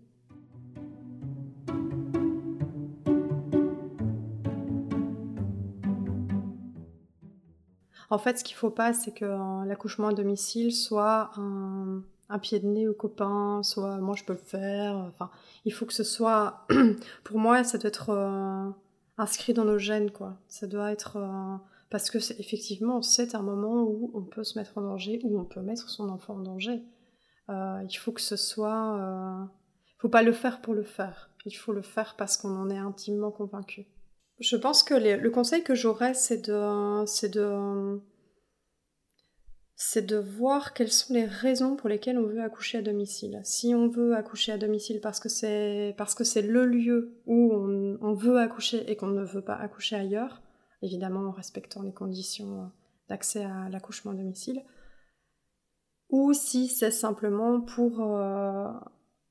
En 8.10 8.18
fait, 8.18 8.38
ce 8.38 8.44
qu'il 8.44 8.54
ne 8.54 8.58
faut 8.58 8.70
pas, 8.70 8.92
c'est 8.92 9.12
que 9.12 9.64
l'accouchement 9.66 10.08
à 10.08 10.12
domicile 10.12 10.72
soit 10.72 11.30
un, 11.36 12.02
un 12.28 12.38
pied 12.38 12.60
de 12.60 12.66
nez 12.66 12.88
au 12.88 12.94
copain, 12.94 13.62
soit 13.62 13.98
moi 13.98 14.14
je 14.16 14.24
peux 14.24 14.32
le 14.32 14.38
faire. 14.38 14.96
Enfin, 14.96 15.30
il 15.64 15.72
faut 15.72 15.86
que 15.86 15.92
ce 15.92 16.04
soit, 16.04 16.66
pour 17.24 17.38
moi, 17.38 17.64
ça 17.64 17.78
doit 17.78 17.88
être 17.88 18.10
euh, 18.10 18.70
inscrit 19.18 19.54
dans 19.54 19.64
nos 19.64 19.78
gènes, 19.78 20.10
quoi. 20.10 20.36
Ça 20.48 20.66
doit 20.66 20.92
être 20.92 21.16
euh, 21.16 21.56
parce 21.90 22.10
que 22.10 22.18
c'est, 22.18 22.38
effectivement, 22.40 23.02
c'est 23.02 23.34
un 23.34 23.42
moment 23.42 23.82
où 23.82 24.10
on 24.14 24.22
peut 24.22 24.44
se 24.44 24.58
mettre 24.58 24.78
en 24.78 24.82
danger, 24.82 25.20
où 25.24 25.38
on 25.38 25.44
peut 25.44 25.60
mettre 25.62 25.88
son 25.88 26.08
enfant 26.08 26.34
en 26.34 26.40
danger. 26.40 26.82
il 27.48 27.96
faut 27.98 28.12
que 28.12 28.20
ce 28.20 28.36
soit... 28.36 29.48
Il 29.86 30.00
faut 30.00 30.08
pas 30.08 30.22
le 30.22 30.32
faire 30.32 30.60
pour 30.60 30.74
le 30.74 30.82
faire. 30.82 31.30
Il 31.46 31.52
faut 31.52 31.72
le 31.72 31.82
faire 31.82 32.16
parce 32.16 32.36
qu'on 32.36 32.54
en 32.56 32.68
est 32.68 32.78
intimement 32.78 33.30
convaincu. 33.30 33.86
Je 34.40 34.56
pense 34.56 34.82
que 34.82 34.94
le 34.94 35.30
conseil 35.30 35.62
que 35.62 35.74
j'aurais, 35.74 36.14
c'est 36.14 36.48
de, 36.48 37.04
c'est 37.06 37.32
de, 37.32 38.00
c'est 39.86 40.06
de 40.06 40.16
voir 40.16 40.72
quelles 40.72 40.90
sont 40.90 41.12
les 41.12 41.26
raisons 41.26 41.76
pour 41.76 41.90
lesquelles 41.90 42.18
on 42.18 42.26
veut 42.26 42.42
accoucher 42.42 42.78
à 42.78 42.82
domicile. 42.82 43.40
Si 43.44 43.74
on 43.74 43.86
veut 43.86 44.16
accoucher 44.16 44.52
à 44.52 44.56
domicile 44.56 44.98
parce 45.02 45.20
que 45.20 45.28
c'est 45.28 46.42
le 46.42 46.64
lieu 46.64 47.20
où 47.26 47.52
on, 47.52 47.98
on 48.00 48.14
veut 48.14 48.38
accoucher 48.38 48.90
et 48.90 48.96
qu'on 48.96 49.08
ne 49.08 49.22
veut 49.22 49.42
pas 49.42 49.54
accoucher 49.54 49.96
ailleurs, 49.96 50.40
évidemment 50.80 51.28
en 51.28 51.32
respectant 51.32 51.82
les 51.82 51.92
conditions 51.92 52.72
d'accès 53.10 53.44
à 53.44 53.68
l'accouchement 53.68 54.12
à 54.12 54.14
domicile, 54.14 54.64
ou 56.08 56.32
si 56.32 56.68
c'est 56.68 56.90
simplement 56.90 57.60
pour 57.60 58.00
euh, 58.00 58.72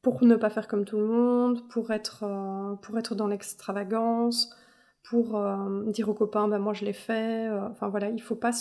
pour 0.03 0.23
ne 0.23 0.35
pas 0.35 0.51
faire 0.51 0.67
comme 0.67 0.85
tout 0.85 0.97
le 0.97 1.07
monde, 1.07 1.67
pour 1.69 1.89
être 1.89 2.25
euh, 2.25 2.75
pour 2.75 2.95
être 2.99 3.15
dans 3.15 3.27
l'extravagance, 3.27 4.55
pour 5.03 5.35
euh, 5.35 5.83
dire 5.87 6.09
aux 6.09 6.13
copains 6.13 6.47
ben 6.47 6.59
moi 6.59 6.73
je 6.73 6.85
l'ai 6.85 6.93
fait. 6.93 7.49
enfin 7.49 7.87
voilà, 7.89 8.09
il 8.09 8.21
faut 8.21 8.35
pas 8.35 8.51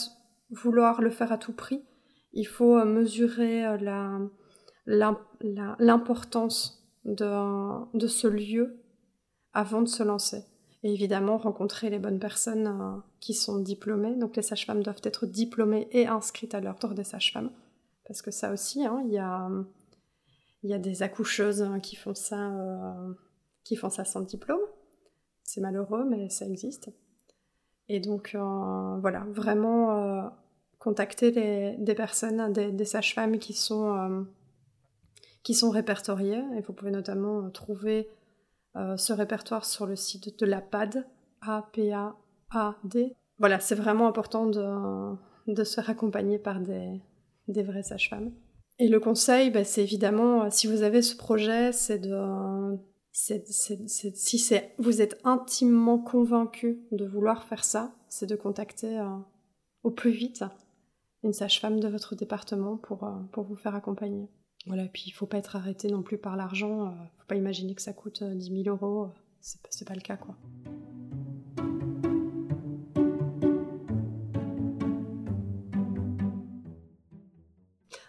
vouloir 0.52 1.02
le 1.02 1.10
faire 1.10 1.32
à 1.32 1.38
tout 1.38 1.52
prix. 1.52 1.82
Il 2.32 2.46
faut 2.46 2.84
mesurer 2.84 3.64
l'importance 4.86 6.88
de, 7.04 7.96
de 7.96 8.06
ce 8.06 8.28
lieu 8.28 8.78
avant 9.52 9.82
de 9.82 9.88
se 9.88 10.02
lancer. 10.02 10.44
Et 10.82 10.92
évidemment, 10.92 11.38
rencontrer 11.38 11.90
les 11.90 11.98
bonnes 11.98 12.18
personnes 12.18 12.66
euh, 12.66 13.00
qui 13.20 13.34
sont 13.34 13.60
diplômées. 13.60 14.16
Donc 14.16 14.36
les 14.36 14.42
sages-femmes 14.42 14.82
doivent 14.82 15.00
être 15.04 15.26
diplômées 15.26 15.88
et 15.92 16.06
inscrites 16.06 16.54
à 16.54 16.60
l'ordre 16.60 16.94
des 16.94 17.04
sages-femmes. 17.04 17.52
Parce 18.06 18.20
que 18.20 18.32
ça 18.32 18.52
aussi, 18.52 18.84
hein, 18.84 19.02
il 19.06 19.12
y, 19.12 19.18
a, 19.18 19.48
y, 20.64 20.74
a, 20.74 20.78
des 20.78 21.04
accoucheuses 21.04 21.62
hein, 21.62 21.78
qui, 21.78 21.94
font 21.94 22.14
ça, 22.14 22.50
euh, 22.50 23.14
qui 23.62 23.76
font 23.76 23.90
ça 23.90 24.04
sans 24.04 24.22
diplôme. 24.22 24.60
C'est 25.44 25.60
malheureux, 25.60 26.04
mais 26.04 26.28
ça 26.30 26.46
existe. 26.46 26.90
Et 27.88 28.00
donc, 28.00 28.34
euh, 28.34 28.96
voilà, 29.00 29.24
vraiment 29.30 30.32
contacter 30.82 31.30
des 31.30 31.94
personnes, 31.94 32.52
des, 32.52 32.84
sages-femmes 32.84 33.38
qui 33.38 33.52
sont, 33.52 34.26
qui 35.44 35.54
sont 35.54 35.70
répertoriées. 35.70 36.42
Et 36.56 36.60
vous 36.60 36.72
pouvez 36.72 36.90
notamment 36.90 37.48
trouver 37.50 38.08
euh, 38.74 38.96
ce 38.96 39.12
répertoire 39.12 39.64
sur 39.64 39.86
le 39.86 39.94
site 39.96 40.40
de 40.40 40.46
la 40.46 40.60
PAD, 40.60 41.06
A-P-A-A-D. 41.42 43.14
Voilà, 43.38 43.60
c'est 43.60 43.74
vraiment 43.74 44.08
important 44.08 44.46
de, 44.46 45.14
de, 45.46 45.62
se 45.62 45.74
faire 45.74 45.90
accompagner 45.90 46.38
par 46.38 46.58
des, 46.58 47.00
des 47.48 47.62
vraies 47.62 47.82
sages-femmes. 47.82 48.32
Et 48.78 48.88
le 48.88 48.98
conseil, 48.98 49.50
bah, 49.50 49.62
c'est 49.62 49.82
évidemment, 49.82 50.44
euh, 50.44 50.46
si 50.50 50.66
vous 50.66 50.82
avez 50.82 51.02
ce 51.02 51.14
projet, 51.14 51.70
c'est 51.72 51.98
de... 51.98 52.78
si 53.12 54.42
vous 54.78 55.02
êtes 55.02 55.20
intimement 55.22 55.98
convaincu 55.98 56.80
de 56.90 57.06
vouloir 57.06 57.44
faire 57.44 57.64
ça, 57.64 57.94
c'est 58.08 58.26
de 58.26 58.36
contacter 58.36 58.98
euh, 58.98 59.06
au 59.82 59.90
plus 59.90 60.10
vite 60.10 60.44
une 61.24 61.32
sage-femme 61.32 61.80
de 61.80 61.88
votre 61.88 62.14
département 62.14 62.76
pour, 62.76 63.08
pour 63.32 63.44
vous 63.44 63.56
faire 63.56 63.74
accompagner. 63.74 64.28
Voilà, 64.66 64.86
puis 64.86 65.04
il 65.06 65.10
faut 65.10 65.26
pas 65.26 65.38
être 65.38 65.56
arrêté 65.56 65.88
non 65.88 66.02
plus 66.02 66.18
par 66.18 66.36
l'argent. 66.36 66.86
ne 66.86 66.90
euh, 66.90 67.04
faut 67.18 67.26
pas 67.26 67.34
imaginer 67.34 67.74
que 67.74 67.82
ça 67.82 67.92
coûte 67.92 68.22
10 68.22 68.50
euh, 68.50 68.62
000 68.64 68.76
euros. 68.76 69.04
Euh, 69.04 69.08
c'est 69.40 69.60
pas, 69.60 69.70
pas 69.84 69.94
le 69.94 70.00
cas, 70.00 70.16
quoi. 70.16 70.36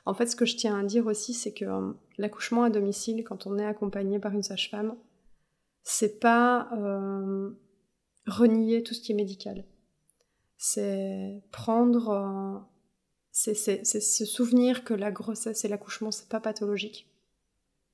En 0.06 0.14
fait, 0.14 0.28
ce 0.28 0.36
que 0.36 0.46
je 0.46 0.58
tiens 0.58 0.78
à 0.78 0.84
dire 0.84 1.08
aussi, 1.08 1.34
c'est 1.34 1.54
que 1.54 1.96
l'accouchement 2.18 2.64
à 2.64 2.70
domicile, 2.70 3.24
quand 3.24 3.48
on 3.48 3.58
est 3.58 3.66
accompagné 3.66 4.20
par 4.20 4.34
une 4.34 4.44
sage-femme, 4.44 4.96
c'est 5.82 6.20
pas 6.20 6.70
renier 8.28 8.84
tout 8.84 8.94
ce 8.94 9.02
qui 9.02 9.14
est 9.14 9.16
médical. 9.16 9.66
C'est 10.58 11.42
prendre 11.52 12.68
c'est 13.34 13.84
se 13.84 14.26
souvenir 14.26 14.84
que 14.84 14.94
la 14.94 15.12
grossesse 15.12 15.66
et 15.66 15.68
l'accouchement, 15.68 16.12
c'est 16.12 16.30
pas 16.30 16.40
pathologique. 16.40 17.08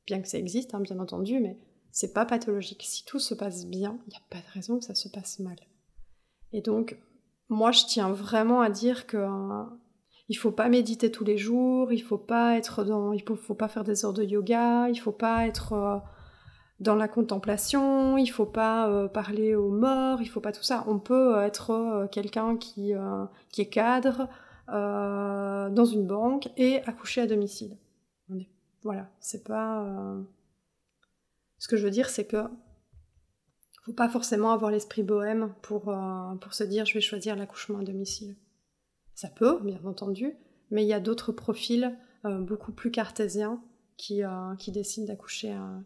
Bien 0.06 0.22
que 0.22 0.28
ça 0.28 0.38
existe, 0.38 0.76
hein, 0.76 0.82
bien 0.82 1.00
entendu, 1.00 1.40
mais 1.40 1.58
c'est 1.92 2.14
pas 2.14 2.26
pathologique. 2.26 2.84
Si 2.86 3.06
tout 3.06 3.20
se 3.20 3.34
passe 3.34 3.66
bien, 3.66 3.98
il 4.06 4.10
n'y 4.10 4.18
a 4.18 4.22
pas 4.30 4.40
de 4.46 4.54
raison 4.54 4.78
que 4.78 4.86
ça 4.86 4.96
se 4.96 5.08
passe 5.08 5.40
mal. 5.40 5.56
Et 6.52 6.62
donc, 6.62 6.98
moi, 7.48 7.72
je 7.72 7.86
tiens 7.86 8.12
vraiment 8.12 8.60
à 8.60 8.70
dire 8.70 9.08
que 9.08 9.16
euh, 9.16 9.64
il 10.28 10.36
faut 10.36 10.52
pas 10.52 10.68
méditer 10.68 11.10
tous 11.10 11.24
les 11.24 11.38
jours, 11.38 11.94
il 11.94 12.04
faut 12.04 12.18
pas 12.18 12.58
être 12.58 12.84
dans, 12.84 13.14
il 13.14 13.24
faut, 13.24 13.56
pas 13.56 13.70
faire 13.70 13.86
des 13.86 14.04
heures 14.04 14.14
de 14.14 14.24
yoga, 14.26 14.90
il 14.90 15.00
faut 15.00 15.14
pas 15.14 15.48
être 15.48 15.74
euh, 15.74 15.98
dans 16.82 16.96
la 16.96 17.08
contemplation, 17.08 18.18
il 18.18 18.28
faut 18.28 18.46
pas 18.46 18.90
euh, 18.90 19.08
parler 19.08 19.56
aux 19.56 19.72
morts, 19.72 20.22
il 20.22 20.28
faut 20.28 20.42
pas 20.42 20.52
tout 20.52 20.64
ça. 20.64 20.84
On 20.88 21.00
peut 21.00 21.42
être 21.42 22.10
quelqu'un 22.12 22.58
qui, 22.58 22.92
qui 23.52 23.62
est 23.62 23.70
cadre, 23.70 24.28
dans 24.72 25.86
une 25.86 26.08
banque 26.08 26.50
et 26.58 26.82
accoucher 26.84 27.22
à 27.22 27.28
domicile. 27.28 27.78
Voilà, 28.84 29.10
c'est 29.20 29.44
pas. 29.44 29.86
Euh, 29.86 30.22
ce 31.58 31.68
que 31.68 31.78
je 31.78 31.84
veux 31.84 31.92
dire, 31.92 32.10
c'est 32.10 32.26
que 32.26 32.44
faut 33.84 33.94
pas 33.94 34.10
forcément 34.10 34.52
avoir 34.52 34.72
l'esprit 34.72 35.04
bohème 35.04 35.54
pour, 35.62 35.90
euh, 35.90 36.36
pour 36.36 36.54
se 36.54 36.64
dire 36.64 36.86
je 36.86 36.94
vais 36.94 37.02
choisir 37.02 37.36
l'accouchement 37.36 37.80
à 37.80 37.84
domicile. 37.84 38.36
Ça 39.16 39.30
peut, 39.30 39.60
bien 39.64 39.84
entendu, 39.84 40.36
mais 40.72 40.84
il 40.84 40.88
y 40.88 40.94
a 40.94 41.00
d'autres 41.00 41.32
profils 41.32 41.98
beaucoup 42.24 42.74
plus 42.74 42.92
cartésiens 42.92 43.62
qui, 43.96 44.22
qui 44.60 44.72
décident 44.72 45.08
d'accoucher 45.08 45.52
à, 45.52 45.82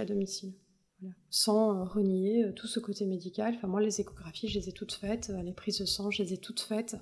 à 0.00 0.04
domicile. 0.04 0.52
Sans 1.30 1.84
renier 1.84 2.52
tout 2.54 2.66
ce 2.66 2.80
côté 2.80 3.06
médical. 3.06 3.54
Enfin, 3.56 3.68
moi, 3.68 3.80
les 3.80 4.00
échographies, 4.00 4.48
je 4.48 4.58
les 4.58 4.68
ai 4.68 4.72
toutes 4.72 4.92
faites, 4.92 5.32
les 5.42 5.52
prises 5.52 5.80
de 5.80 5.84
sang, 5.84 6.10
je 6.10 6.22
les 6.22 6.32
ai 6.32 6.38
toutes 6.38 6.60
faites 6.60 6.96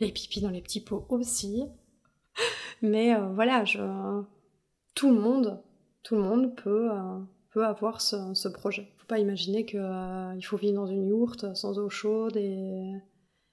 les 0.00 0.12
pipis 0.12 0.40
dans 0.40 0.50
les 0.50 0.62
petits 0.62 0.80
pots 0.80 1.06
aussi. 1.08 1.64
Mais 2.82 3.14
euh, 3.14 3.28
voilà, 3.34 3.64
je... 3.64 3.80
tout 4.94 5.12
le 5.12 5.20
monde, 5.20 5.60
tout 6.02 6.16
le 6.16 6.22
monde 6.22 6.54
peut, 6.56 6.90
euh, 6.90 7.18
peut 7.50 7.64
avoir 7.64 8.00
ce, 8.00 8.34
ce, 8.34 8.48
projet. 8.48 8.92
Faut 8.98 9.06
pas 9.06 9.18
imaginer 9.18 9.64
qu'il 9.64 9.80
euh, 9.80 10.40
faut 10.40 10.56
vivre 10.56 10.74
dans 10.74 10.86
une 10.86 11.08
yourte 11.08 11.54
sans 11.54 11.78
eau 11.78 11.88
chaude 11.88 12.36
et, 12.36 12.92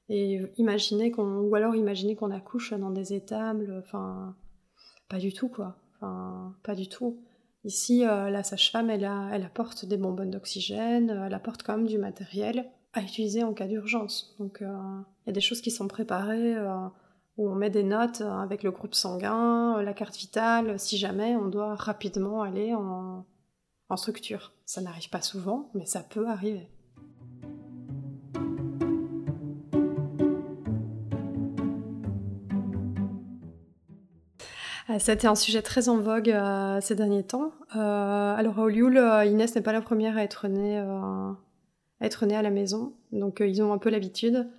et 0.09 0.41
imaginer 0.57 1.11
qu'on, 1.11 1.39
ou 1.39 1.55
alors 1.55 1.75
imaginer 1.75 2.15
qu'on 2.15 2.31
accouche 2.31 2.73
dans 2.73 2.91
des 2.91 3.13
étables. 3.13 3.81
Enfin, 3.83 4.35
pas 5.09 5.19
du 5.19 5.33
tout 5.33 5.49
quoi. 5.49 5.77
Enfin, 5.95 6.55
pas 6.63 6.75
du 6.75 6.87
tout. 6.87 7.21
Ici, 7.63 7.99
la 7.99 8.41
sage-femme, 8.41 8.89
elle, 8.89 9.07
elle 9.31 9.43
apporte 9.43 9.85
des 9.85 9.97
bonbonnes 9.97 10.31
d'oxygène, 10.31 11.11
elle 11.11 11.33
apporte 11.35 11.61
quand 11.61 11.77
même 11.77 11.85
du 11.85 11.99
matériel 11.99 12.65
à 12.93 13.01
utiliser 13.01 13.43
en 13.43 13.53
cas 13.53 13.67
d'urgence. 13.67 14.35
Donc 14.39 14.57
il 14.61 14.67
euh, 14.67 15.01
y 15.27 15.29
a 15.29 15.33
des 15.33 15.41
choses 15.41 15.61
qui 15.61 15.71
sont 15.71 15.87
préparées 15.87 16.55
euh, 16.55 16.87
où 17.37 17.49
on 17.49 17.55
met 17.55 17.69
des 17.69 17.83
notes 17.83 18.21
avec 18.21 18.63
le 18.63 18.71
groupe 18.71 18.95
sanguin, 18.95 19.77
euh, 19.77 19.83
la 19.83 19.93
carte 19.93 20.17
vitale, 20.17 20.79
si 20.79 20.97
jamais 20.97 21.35
on 21.35 21.47
doit 21.47 21.75
rapidement 21.75 22.41
aller 22.41 22.73
en, 22.73 23.25
en 23.89 23.97
structure. 23.97 24.53
Ça 24.65 24.81
n'arrive 24.81 25.09
pas 25.09 25.21
souvent, 25.21 25.69
mais 25.73 25.85
ça 25.85 26.01
peut 26.01 26.27
arriver. 26.27 26.67
C'était 34.99 35.27
un 35.27 35.35
sujet 35.35 35.61
très 35.61 35.87
en 35.87 35.99
vogue 35.99 36.35
ces 36.81 36.95
derniers 36.95 37.23
temps. 37.23 37.53
alors 37.69 38.59
à 38.59 38.63
Olioul, 38.63 38.97
Inès 39.25 39.55
n'est 39.55 39.61
pas 39.61 39.71
la 39.71 39.79
première 39.79 40.17
à 40.17 40.23
être 40.23 40.49
née 40.49 40.83
être 42.01 42.25
né 42.25 42.35
à 42.35 42.41
la 42.41 42.49
maison. 42.49 42.93
Donc 43.11 43.41
euh, 43.41 43.47
ils 43.47 43.61
ont 43.61 43.71
un 43.71 43.77
peu 43.77 43.89
l'habitude. 43.89 44.49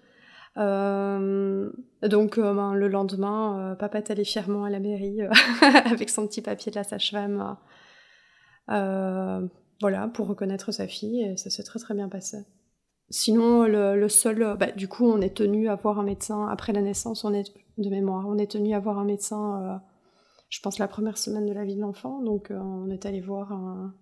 Euh, 0.59 1.70
donc 2.02 2.38
euh, 2.38 2.55
ben, 2.55 2.74
le 2.74 2.88
lendemain, 2.88 3.76
papa 3.78 3.98
est 3.98 4.11
allé 4.11 4.24
fièrement 4.24 4.64
à 4.64 4.70
la 4.70 4.81
mairie 4.81 5.20
avec 5.85 6.11
son 6.11 6.26
petit 6.26 6.42
papier 6.42 6.70
de 6.70 6.76
la 6.76 6.85
sage-femme. 6.85 7.57
voilà, 8.68 10.09
pour 10.09 10.28
reconnaître 10.28 10.72
sa 10.72 10.87
fille, 10.87 11.22
et 11.22 11.37
ça 11.37 11.50
s'est 11.50 11.64
très 11.64 11.78
très 11.78 11.94
bien 11.94 12.09
passé. 12.09 12.38
Sinon, 13.11 13.64
le, 13.64 14.09
seul, 14.09 14.57
bah, 14.59 14.70
du 14.70 14.88
coup, 14.88 15.05
on 15.05 15.20
est 15.20 15.37
tenu 15.37 15.68
à 15.68 15.74
voir 15.74 15.98
un 15.98 16.02
médecin 16.02 16.48
après 16.48 16.72
la 16.72 16.81
naissance, 16.81 17.24
on 17.24 17.35
est 17.35 17.52
de 17.76 17.90
mémoire, 17.90 18.26
on 18.26 18.38
est 18.38 18.50
tenu 18.50 18.74
à 18.74 18.78
voir 18.78 18.98
un 18.98 19.05
médecin, 19.05 19.83
je 20.48 20.61
pense 20.61 20.78
la 20.78 20.88
première 20.88 21.18
semaine 21.18 21.46
de 21.46 21.52
la 21.52 21.64
vie 21.64 21.74
de 21.74 21.81
l'enfant, 21.81 22.22
donc 22.22 22.50
on 22.50 22.88
est 22.90 23.05
allé 23.05 23.20
voir 23.20 23.52
un, 23.52 23.94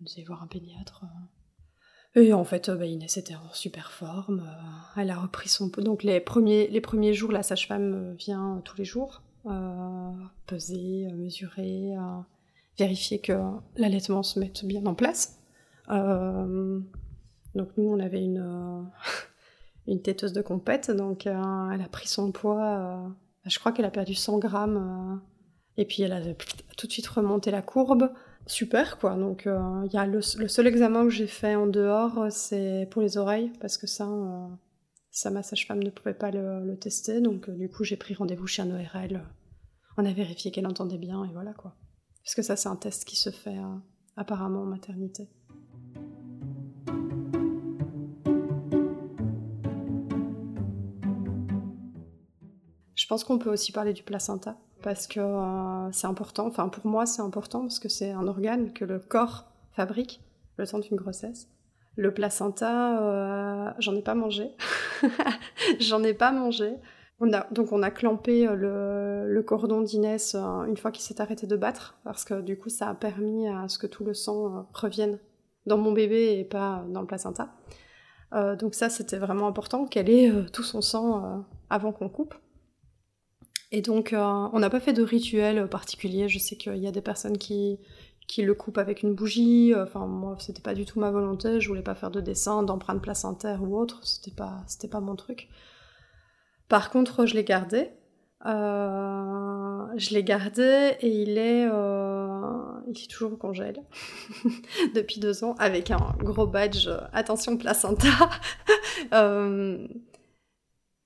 on 0.00 0.04
est 0.04 0.16
allé 0.16 0.24
voir 0.26 0.42
un 0.42 0.46
pédiatre. 0.46 1.04
Et 2.16 2.32
en 2.32 2.44
fait, 2.44 2.70
bah, 2.70 2.86
Inès 2.86 3.18
était 3.18 3.34
en 3.34 3.52
super 3.52 3.92
forme. 3.92 4.40
Euh, 4.40 5.00
elle 5.00 5.10
a 5.10 5.18
repris 5.18 5.50
son... 5.50 5.68
Donc 5.68 6.02
les 6.02 6.18
premiers, 6.18 6.66
les 6.68 6.80
premiers 6.80 7.12
jours, 7.12 7.30
la 7.30 7.42
sage-femme 7.42 7.92
euh, 7.94 8.14
vient 8.14 8.62
tous 8.64 8.78
les 8.78 8.86
jours 8.86 9.22
euh, 9.44 10.10
peser, 10.46 11.08
mesurer, 11.12 11.94
vérifier 12.78 13.20
que 13.20 13.34
l'allaitement 13.76 14.22
se 14.22 14.40
mette 14.40 14.64
bien 14.64 14.84
en 14.86 14.94
place. 14.94 15.38
donc 15.88 17.68
nous, 17.76 17.84
on 17.84 18.00
avait 18.00 18.24
une, 18.24 18.88
une 19.86 20.02
têteuse 20.02 20.32
de 20.32 20.42
compète, 20.42 20.90
donc 20.90 21.26
elle 21.26 21.34
a 21.82 21.88
pris 21.92 22.08
son 22.08 22.32
poids. 22.32 23.08
je 23.44 23.56
crois 23.60 23.70
qu'elle 23.70 23.84
a 23.84 23.90
perdu 23.90 24.14
100 24.14 24.38
grammes 24.38 25.22
Et 25.76 25.84
puis 25.84 26.02
elle 26.02 26.12
a 26.12 26.20
tout 26.76 26.88
de 26.88 26.92
suite 26.92 27.06
remonté 27.06 27.52
la 27.52 27.62
courbe. 27.62 28.10
Super 28.46 28.98
quoi. 28.98 29.16
Donc 29.16 29.42
il 29.46 29.92
y 29.92 29.96
a 29.96 30.06
le, 30.06 30.20
seul 30.22 30.66
examen 30.66 31.04
que 31.04 31.10
j'ai 31.10 31.26
fait 31.26 31.56
en 31.56 31.66
dehors, 31.66 32.26
c'est 32.30 32.88
pour 32.90 33.02
les 33.02 33.18
oreilles 33.18 33.52
parce 33.60 33.76
que 33.76 33.86
ça, 33.86 34.08
sa 35.10 35.30
ma 35.30 35.42
sage-femme 35.42 35.82
ne 35.82 35.90
pouvait 35.90 36.14
pas 36.14 36.30
le, 36.30 36.76
tester. 36.78 37.20
Donc 37.20 37.50
du 37.50 37.68
coup 37.68 37.84
j'ai 37.84 37.96
pris 37.96 38.14
rendez-vous 38.14 38.46
chez 38.46 38.62
un 38.62 38.70
ORL. 38.70 39.22
On 39.98 40.04
a 40.04 40.12
vérifié 40.12 40.50
qu'elle 40.50 40.66
entendait 40.66 40.98
bien 40.98 41.24
et 41.24 41.32
voilà 41.32 41.54
quoi. 41.54 41.74
Parce 42.24 42.34
que 42.34 42.42
ça 42.42 42.56
c'est 42.56 42.68
un 42.68 42.76
test 42.76 43.04
qui 43.04 43.16
se 43.16 43.30
fait 43.30 43.58
apparemment 44.16 44.62
en 44.62 44.66
maternité. 44.66 45.28
Je 52.94 53.06
pense 53.08 53.22
qu'on 53.22 53.38
peut 53.38 53.50
aussi 53.50 53.70
parler 53.70 53.92
du 53.92 54.02
placenta 54.02 54.58
parce 54.86 55.08
que 55.08 55.18
euh, 55.18 55.90
c'est 55.90 56.06
important. 56.06 56.46
Enfin, 56.46 56.68
pour 56.68 56.86
moi, 56.86 57.06
c'est 57.06 57.20
important 57.20 57.62
parce 57.62 57.80
que 57.80 57.88
c'est 57.88 58.12
un 58.12 58.28
organe 58.28 58.72
que 58.72 58.84
le 58.84 59.00
corps 59.00 59.46
fabrique 59.72 60.20
le 60.58 60.64
temps 60.64 60.78
d'une 60.78 60.96
grossesse. 60.96 61.48
Le 61.96 62.14
placenta, 62.14 63.02
euh, 63.02 63.72
j'en 63.80 63.96
ai 63.96 64.02
pas 64.02 64.14
mangé. 64.14 64.52
j'en 65.80 66.04
ai 66.04 66.14
pas 66.14 66.30
mangé. 66.30 66.72
Donc 67.50 67.72
on 67.72 67.82
a 67.82 67.90
clampé 67.90 68.46
euh, 68.46 69.24
le, 69.26 69.42
cordon 69.42 69.80
d'Inès 69.80 70.36
une 70.36 70.76
fois 70.76 70.92
qu'il 70.92 71.02
s'est 71.02 71.20
arrêté 71.20 71.48
de 71.48 71.56
battre, 71.56 71.98
parce 72.04 72.24
que 72.24 72.40
du 72.40 72.56
coup 72.56 72.68
ça 72.68 72.88
a 72.88 72.94
permis 72.94 73.48
à 73.48 73.68
ce 73.68 73.78
que 73.78 73.88
tout 73.88 74.04
le 74.04 74.14
sang 74.14 74.68
revienne 74.72 75.18
dans 75.66 75.78
mon 75.78 75.90
bébé 75.90 76.38
et 76.38 76.44
pas 76.44 76.84
dans 76.90 77.00
le 77.00 77.08
placenta. 77.08 77.48
donc 78.60 78.74
ça 78.74 78.88
c'était 78.88 79.18
vraiment 79.18 79.48
important 79.48 79.86
qu'elle 79.86 80.10
ait 80.10 80.30
tout 80.52 80.62
son 80.62 80.80
sang 80.80 81.44
avant 81.70 81.90
qu'on 81.90 82.10
coupe. 82.10 82.36
Et 83.76 83.82
donc, 83.82 84.14
euh, 84.14 84.48
on 84.54 84.58
n'a 84.58 84.70
pas 84.70 84.80
fait 84.80 84.94
de 84.94 85.02
rituel 85.02 85.68
particulier. 85.68 86.30
Je 86.30 86.38
sais 86.38 86.56
qu'il 86.56 86.78
y 86.78 86.86
a 86.86 86.90
des 86.92 87.02
personnes 87.02 87.36
qui, 87.36 87.78
qui 88.26 88.40
le 88.40 88.54
coupent 88.54 88.78
avec 88.78 89.02
une 89.02 89.14
bougie. 89.14 89.74
Enfin, 89.76 90.06
moi, 90.06 90.34
c'était 90.38 90.62
pas 90.62 90.72
du 90.72 90.86
tout 90.86 90.98
ma 90.98 91.10
volonté. 91.10 91.60
Je 91.60 91.68
voulais 91.68 91.82
pas 91.82 91.94
faire 91.94 92.10
de 92.10 92.22
dessin, 92.22 92.62
d'empreinte 92.62 93.02
placentaire 93.02 93.62
ou 93.62 93.78
autre. 93.78 94.00
C'était 94.06 94.34
pas, 94.34 94.64
c'était 94.66 94.88
pas 94.88 95.00
mon 95.00 95.14
truc. 95.14 95.50
Par 96.70 96.88
contre, 96.88 97.26
je 97.26 97.34
l'ai 97.34 97.44
gardé. 97.44 97.90
Euh, 98.46 99.86
je 99.96 100.14
l'ai 100.14 100.24
gardé 100.24 100.96
et 101.00 101.08
il 101.08 101.36
est, 101.36 101.68
euh, 101.70 102.62
il 102.88 103.02
est 103.02 103.10
toujours 103.10 103.32
au 103.32 103.36
congèle 103.36 103.82
depuis 104.94 105.20
deux 105.20 105.42
ans 105.42 105.54
avec 105.58 105.90
un 105.90 106.14
gros 106.20 106.46
badge 106.46 106.88
attention 107.12 107.58
placenta. 107.58 108.08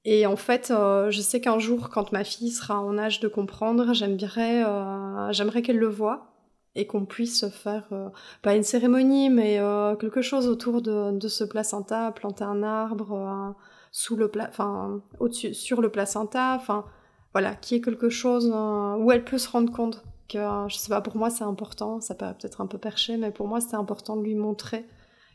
Et 0.04 0.26
en 0.26 0.36
fait, 0.36 0.70
euh, 0.70 1.10
je 1.10 1.20
sais 1.20 1.40
qu'un 1.40 1.58
jour, 1.58 1.90
quand 1.90 2.12
ma 2.12 2.24
fille 2.24 2.50
sera 2.50 2.80
en 2.80 2.96
âge 2.96 3.20
de 3.20 3.28
comprendre, 3.28 3.92
j'aimerais, 3.92 4.64
euh, 4.64 5.32
j'aimerais 5.32 5.62
qu'elle 5.62 5.78
le 5.78 5.88
voie 5.88 6.26
et 6.74 6.86
qu'on 6.86 7.04
puisse 7.04 7.48
faire, 7.48 7.86
euh, 7.92 8.08
pas 8.42 8.54
une 8.54 8.62
cérémonie, 8.62 9.28
mais 9.28 9.56
quelque 10.00 10.22
chose 10.22 10.48
autour 10.48 10.80
de, 10.82 11.28
ce 11.28 11.44
placenta, 11.44 12.12
planter 12.12 12.44
un 12.44 12.62
arbre 12.62 13.54
sous 13.92 14.16
le 14.16 14.30
enfin, 14.38 15.02
au-dessus, 15.18 15.52
sur 15.52 15.80
le 15.82 15.90
placenta, 15.90 16.54
enfin, 16.54 16.84
voilà, 17.32 17.54
qui 17.54 17.74
est 17.74 17.80
quelque 17.80 18.08
chose 18.08 18.46
où 18.46 19.12
elle 19.12 19.24
peut 19.24 19.38
se 19.38 19.48
rendre 19.48 19.72
compte 19.72 20.04
que, 20.28 20.38
je 20.68 20.76
sais 20.76 20.88
pas, 20.88 21.00
pour 21.00 21.16
moi 21.16 21.28
c'est 21.30 21.44
important, 21.44 22.00
ça 22.00 22.14
paraît 22.14 22.34
peut-être 22.34 22.60
un 22.60 22.66
peu 22.66 22.78
perché, 22.78 23.16
mais 23.16 23.32
pour 23.32 23.48
moi 23.48 23.60
c'était 23.60 23.74
important 23.76 24.16
de 24.16 24.22
lui 24.22 24.36
montrer 24.36 24.86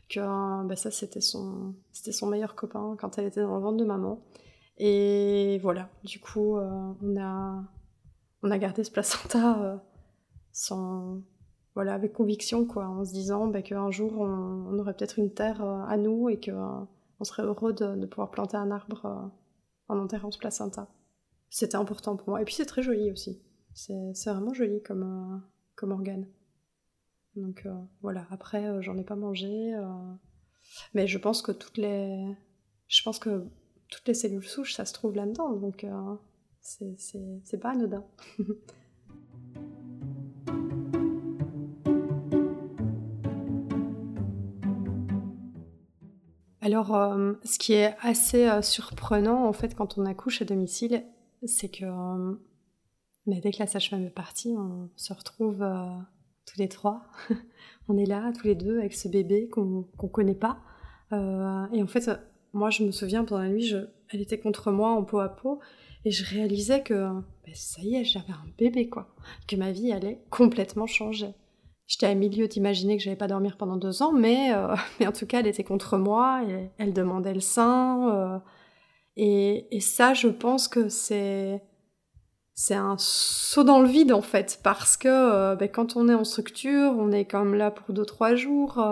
que 0.08 0.20
bah, 0.64 0.76
ça 0.76 0.90
c'était 0.90 1.20
son, 1.20 1.74
c'était 1.92 2.12
son 2.12 2.28
meilleur 2.28 2.54
copain 2.54 2.96
quand 2.98 3.18
elle 3.18 3.26
était 3.26 3.42
dans 3.42 3.56
le 3.56 3.62
ventre 3.62 3.76
de 3.76 3.84
maman 3.84 4.20
et 4.78 5.58
voilà, 5.62 5.88
du 6.04 6.20
coup, 6.20 6.58
euh, 6.58 6.92
on, 7.02 7.16
a, 7.20 7.64
on 8.42 8.50
a 8.50 8.58
gardé 8.58 8.84
ce 8.84 8.90
placenta 8.90 9.62
euh, 9.62 9.76
sans, 10.52 11.22
voilà, 11.74 11.94
avec 11.94 12.12
conviction, 12.12 12.66
quoi, 12.66 12.86
en 12.86 13.04
se 13.04 13.12
disant 13.12 13.46
bah, 13.46 13.62
qu'un 13.62 13.90
jour, 13.90 14.12
on, 14.18 14.78
aurait 14.78 14.94
peut-être 14.94 15.18
une 15.18 15.32
terre 15.32 15.64
euh, 15.64 15.82
à 15.86 15.96
nous 15.96 16.28
et 16.28 16.38
qu'on 16.38 16.88
on 17.20 17.24
serait 17.24 17.42
heureux 17.42 17.72
de, 17.72 18.04
pouvoir 18.06 18.30
planter 18.30 18.58
un 18.58 18.70
arbre 18.70 19.30
en 19.88 19.98
enterrant 19.98 20.30
ce 20.30 20.38
placenta. 20.38 20.88
C'était 21.48 21.76
important 21.76 22.16
pour 22.16 22.28
moi. 22.30 22.42
Et 22.42 22.44
puis 22.44 22.54
c'est 22.54 22.66
très 22.66 22.82
joli 22.82 23.10
aussi. 23.10 23.40
C'est 23.72 24.30
vraiment 24.30 24.52
joli 24.52 24.82
comme, 24.82 25.42
comme 25.74 25.92
organe. 25.92 26.26
Donc 27.34 27.66
voilà, 28.02 28.26
après, 28.30 28.82
j'en 28.82 28.98
ai 28.98 29.04
pas 29.04 29.16
mangé. 29.16 29.74
mais 30.92 31.06
je 31.06 31.16
pense 31.16 31.40
que 31.40 31.52
toutes 31.52 31.78
les... 31.78 32.36
Je 32.88 33.02
pense 33.02 33.18
que 33.18 33.46
toutes 33.90 34.08
les 34.08 34.14
cellules 34.14 34.46
souches, 34.46 34.74
ça 34.74 34.84
se 34.84 34.92
trouve 34.92 35.14
là-dedans, 35.14 35.54
donc 35.54 35.84
euh, 35.84 36.16
c'est 36.60 37.60
pas 37.60 37.70
anodin. 37.70 38.04
Alors, 46.60 46.96
euh, 46.96 47.34
ce 47.44 47.58
qui 47.60 47.74
est 47.74 47.94
assez 48.00 48.48
euh, 48.48 48.60
surprenant, 48.60 49.46
en 49.46 49.52
fait, 49.52 49.76
quand 49.76 49.98
on 49.98 50.04
accouche 50.04 50.42
à 50.42 50.44
domicile, 50.44 51.04
c'est 51.44 51.68
que 51.68 51.84
mais 53.28 53.40
dès 53.40 53.52
que 53.52 53.58
la 53.58 53.66
sage-femme 53.66 54.04
est 54.04 54.10
partie, 54.10 54.54
on 54.56 54.88
se 54.96 55.12
retrouve 55.12 55.64
tous 56.44 56.58
les 56.58 56.68
trois. 56.68 57.02
on 57.88 57.96
est 57.96 58.06
là, 58.06 58.32
tous 58.32 58.46
les 58.46 58.54
deux, 58.54 58.78
avec 58.78 58.94
ce 58.94 59.08
bébé 59.08 59.48
qu'on 59.48 59.84
connaît 60.12 60.36
pas. 60.36 60.60
et 61.10 61.82
en 61.82 61.86
fait, 61.88 62.08
moi, 62.56 62.70
je 62.70 62.82
me 62.82 62.90
souviens 62.90 63.24
pendant 63.24 63.42
la 63.42 63.48
nuit, 63.48 63.74
elle 64.10 64.20
était 64.20 64.38
contre 64.38 64.70
moi 64.70 64.90
en 64.90 65.04
peau 65.04 65.20
à 65.20 65.28
peau, 65.28 65.60
et 66.04 66.10
je 66.10 66.24
réalisais 66.24 66.82
que 66.82 66.94
ben, 66.94 67.54
ça 67.54 67.82
y 67.82 67.96
est, 67.96 68.04
j'avais 68.04 68.32
un 68.32 68.46
bébé, 68.58 68.88
quoi. 68.88 69.08
Que 69.46 69.56
ma 69.56 69.72
vie 69.72 69.92
allait 69.92 70.22
complètement 70.30 70.86
changer. 70.86 71.34
J'étais 71.86 72.06
à 72.06 72.14
milieu 72.14 72.48
d'imaginer 72.48 72.96
que 72.96 73.02
j'allais 73.02 73.16
pas 73.16 73.28
dormir 73.28 73.56
pendant 73.56 73.76
deux 73.76 74.02
ans, 74.02 74.12
mais, 74.12 74.52
euh, 74.54 74.74
mais 75.00 75.06
en 75.06 75.12
tout 75.12 75.26
cas, 75.26 75.40
elle 75.40 75.46
était 75.46 75.64
contre 75.64 75.98
moi, 75.98 76.42
et 76.48 76.70
elle 76.78 76.92
demandait 76.92 77.34
le 77.34 77.40
sein. 77.40 78.10
Euh, 78.10 78.38
et, 79.16 79.76
et, 79.76 79.80
ça, 79.80 80.14
je 80.14 80.28
pense 80.28 80.68
que 80.68 80.88
c'est 80.88 81.62
c'est 82.58 82.74
un 82.74 82.96
saut 82.98 83.64
dans 83.64 83.80
le 83.80 83.88
vide 83.88 84.14
en 84.14 84.22
fait 84.22 84.60
parce 84.62 84.96
que 84.96 85.08
euh, 85.08 85.56
ben, 85.56 85.68
quand 85.68 85.94
on 85.94 86.08
est 86.08 86.14
en 86.14 86.24
structure 86.24 86.94
on 86.96 87.12
est 87.12 87.30
même 87.34 87.54
là 87.54 87.70
pour 87.70 87.94
deux 87.94 88.06
trois 88.06 88.34
jours 88.34 88.82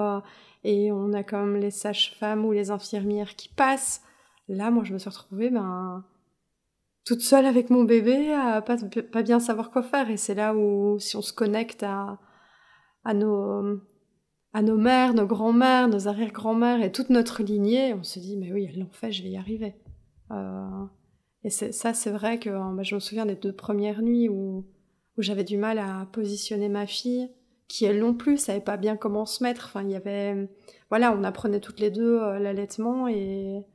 et 0.65 0.91
on 0.91 1.13
a 1.13 1.23
comme 1.23 1.57
les 1.57 1.71
sages-femmes 1.71 2.45
ou 2.45 2.53
les 2.53 2.71
infirmières 2.71 3.37
qui 3.37 3.49
passent. 3.49 4.03
Là, 4.49 4.71
moi, 4.71 4.83
je 4.83 4.95
me 4.95 4.99
suis 4.99 5.11
retrouvée 5.11 5.51
ben, 5.51 6.05
toute 7.05 7.21
seule 7.21 7.45
avec 7.45 7.69
mon 7.69 7.85
bébé, 7.85 8.33
à 8.33 8.63
pas, 8.63 8.77
pas 9.13 9.23
bien 9.23 9.41
savoir 9.41 9.71
quoi 9.71 9.83
faire. 9.83 10.11
Et 10.11 10.17
c'est 10.17 10.35
là 10.35 10.55
où, 10.55 10.99
si 10.99 11.17
on 11.17 11.23
se 11.23 11.35
connecte 11.35 11.83
à, 11.83 12.19
à, 13.05 13.13
nos, 13.13 13.79
à 14.55 14.63
nos 14.63 14.77
mères, 14.79 15.13
nos 15.13 15.27
grands-mères, 15.27 15.89
nos 15.89 16.09
arrière-grands-mères 16.09 16.83
et 16.83 16.91
toute 16.91 17.11
notre 17.11 17.43
lignée, 17.43 17.93
on 17.93 18.03
se 18.03 18.19
dit, 18.19 18.39
mais 18.39 18.51
oui, 18.51 18.67
elles 18.69 18.81
l'ont 18.81 18.93
fait, 18.93 19.13
je 19.13 19.23
vais 19.23 19.31
y 19.31 19.37
arriver. 19.37 19.77
Euh, 20.31 20.87
et 21.43 21.51
ça, 21.51 21.93
c'est 21.93 22.11
vrai 22.11 22.39
que 22.39 22.49
ben, 22.49 22.83
je 22.83 22.95
me 22.95 23.01
souviens 23.01 23.27
des 23.27 23.37
deux 23.37 23.53
premières 23.53 24.01
nuits 24.01 24.31
où 24.31 24.65
j'avais 25.19 25.45
du 25.45 25.59
mal 25.59 25.79
à 25.79 26.09
positionner 26.11 26.71
ma 26.71 26.87
fille 26.87 27.29
qui 27.69 27.85
elles 27.85 28.01
non 28.01 28.15
plus 28.15 28.39
savaient 28.39 28.61
pas 28.61 28.77
bien 28.77 28.97
comment 28.97 29.27
se 29.27 29.43
mettre. 29.43 29.67
Enfin, 29.67 29.83
il 29.83 29.91
y 29.91 29.97
avait, 29.97 30.49
voilà, 30.91 31.13
on 31.13 31.25
apprenait 31.25 31.61
toutes 31.61 31.81
les 31.81 31.91
deux 31.91 32.21
euh, 32.21 32.39
l'allaitement 32.39 33.09
et 33.09 33.67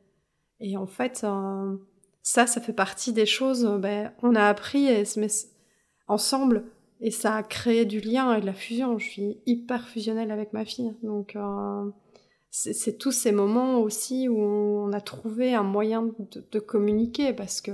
et 0.62 0.76
en 0.76 0.88
fait, 0.88 1.22
euh, 1.24 1.78
ça, 2.22 2.46
ça 2.46 2.60
fait 2.60 2.74
partie 2.74 3.14
des 3.14 3.26
choses. 3.26 3.66
Euh, 3.66 3.78
ben, 3.78 4.14
on 4.22 4.36
a 4.36 4.44
appris 4.46 4.88
et 4.88 5.06
se 5.06 5.20
met 5.20 5.30
ensemble 6.08 6.66
et 7.00 7.12
ça 7.12 7.36
a 7.36 7.44
créé 7.44 7.86
du 7.86 8.02
lien 8.02 8.34
et 8.36 8.42
de 8.42 8.46
la 8.46 8.54
fusion. 8.54 8.98
Je 9.00 9.10
suis 9.10 9.42
hyper 9.46 9.88
fusionnelle 9.88 10.32
avec 10.32 10.54
ma 10.54 10.66
fille, 10.66 10.94
donc 11.02 11.38
c'est 12.52 12.98
tous 12.98 13.12
ces 13.12 13.32
moments 13.32 13.80
aussi 13.80 14.28
où 14.28 14.38
on 14.38 14.92
a 14.92 15.00
trouvé 15.00 15.54
un 15.54 15.64
moyen 15.64 16.04
de, 16.04 16.44
de 16.52 16.60
communiquer 16.60 17.32
parce 17.32 17.62
que 17.62 17.72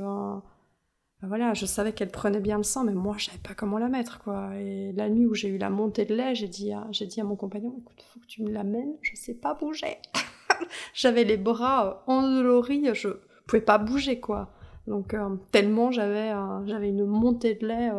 voilà, 1.28 1.54
je 1.54 1.66
savais 1.66 1.94
qu'elle 1.94 2.10
prenait 2.10 2.40
bien 2.40 2.58
le 2.58 2.64
sang, 2.64 2.84
mais 2.84 2.94
moi, 2.94 3.16
je 3.18 3.26
savais 3.26 3.38
pas 3.38 3.54
comment 3.54 3.78
la 3.78 3.90
mettre, 3.90 4.20
quoi. 4.20 4.56
Et 4.56 4.92
la 4.94 5.10
nuit 5.10 5.26
où 5.26 5.34
j'ai 5.34 5.48
eu 5.48 5.58
la 5.58 5.70
montée 5.70 6.06
de 6.06 6.16
lait, 6.16 6.36
j'ai 6.36 6.48
dit, 6.48 6.74
à, 6.74 6.88
j'ai 6.92 7.06
dit 7.06 7.22
à 7.22 7.24
mon 7.24 7.36
compagnon, 7.36 7.76
écoute, 7.80 8.04
faut 8.14 8.20
que 8.20 8.26
tu 8.26 8.44
me 8.44 8.52
l'amènes, 8.52 8.96
je 9.02 9.16
sais 9.16 9.34
pas 9.34 9.54
bouger. 9.54 9.98
j'avais 10.94 11.24
les 11.24 11.38
bras 11.38 12.04
euh, 12.08 12.12
endoloris, 12.12 12.94
je 12.94 13.10
pouvais 13.48 13.62
pas 13.62 13.78
bouger, 13.78 14.20
quoi. 14.20 14.50
Donc, 14.88 15.14
euh, 15.14 15.36
tellement 15.52 15.92
j'avais, 15.92 16.32
euh, 16.32 16.66
j'avais 16.66 16.90
une 16.90 17.06
montée 17.06 17.56
de 17.56 17.68
lait. 17.68 17.92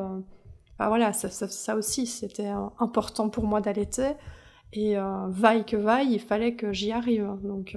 Bah 0.78 0.88
voilà, 0.88 1.12
ça, 1.12 1.30
ça, 1.30 1.76
aussi, 1.76 2.06
c'était 2.06 2.52
important 2.78 3.28
pour 3.30 3.44
moi 3.44 3.60
d'allaiter. 3.60 4.12
Et 4.72 4.96
vaille 5.28 5.64
que 5.64 5.76
vaille, 5.76 6.12
il 6.12 6.20
fallait 6.20 6.54
que 6.54 6.72
j'y 6.72 6.92
arrive. 6.92 7.30
Donc, 7.42 7.76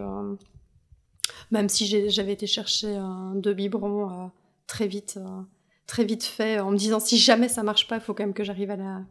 même 1.49 1.69
si 1.69 2.09
j'avais 2.09 2.33
été 2.33 2.45
chercher 2.45 2.99
deux 3.35 3.53
biberons 3.53 4.31
très 4.69 4.87
vite, 4.87 5.17
euh, 5.17 5.41
très 5.87 6.05
vite 6.05 6.23
fait, 6.23 6.59
en 6.59 6.71
me 6.71 6.77
disant 6.77 7.01
si 7.01 7.17
jamais 7.17 7.49
ça 7.49 7.63
marche 7.63 7.87
pas, 7.87 7.95
il 7.95 8.01
faut 8.01 8.13
quand 8.13 8.23
même 8.23 8.33
que 8.33 8.45
j'arrive 8.45 8.71
à 8.71 8.77
la, 8.77 9.03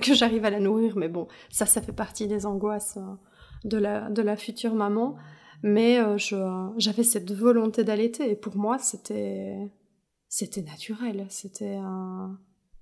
que 0.00 0.14
j'arrive 0.14 0.44
à 0.44 0.50
la 0.50 0.58
nourrir. 0.58 0.96
Mais 0.96 1.08
bon, 1.08 1.28
ça, 1.50 1.66
ça 1.66 1.80
fait 1.80 1.92
partie 1.92 2.26
des 2.26 2.46
angoisses 2.46 2.96
euh, 2.96 3.14
de 3.64 3.76
la, 3.76 4.10
de 4.10 4.22
la 4.22 4.36
future 4.36 4.74
maman. 4.74 5.14
Mais 5.62 6.00
euh, 6.00 6.16
j'avais 6.76 7.04
cette 7.04 7.30
volonté 7.30 7.84
d'allaiter 7.84 8.28
et 8.28 8.34
pour 8.34 8.56
moi, 8.56 8.78
c'était, 8.78 9.70
c'était 10.28 10.62
naturel. 10.62 11.26
C'était 11.28 11.78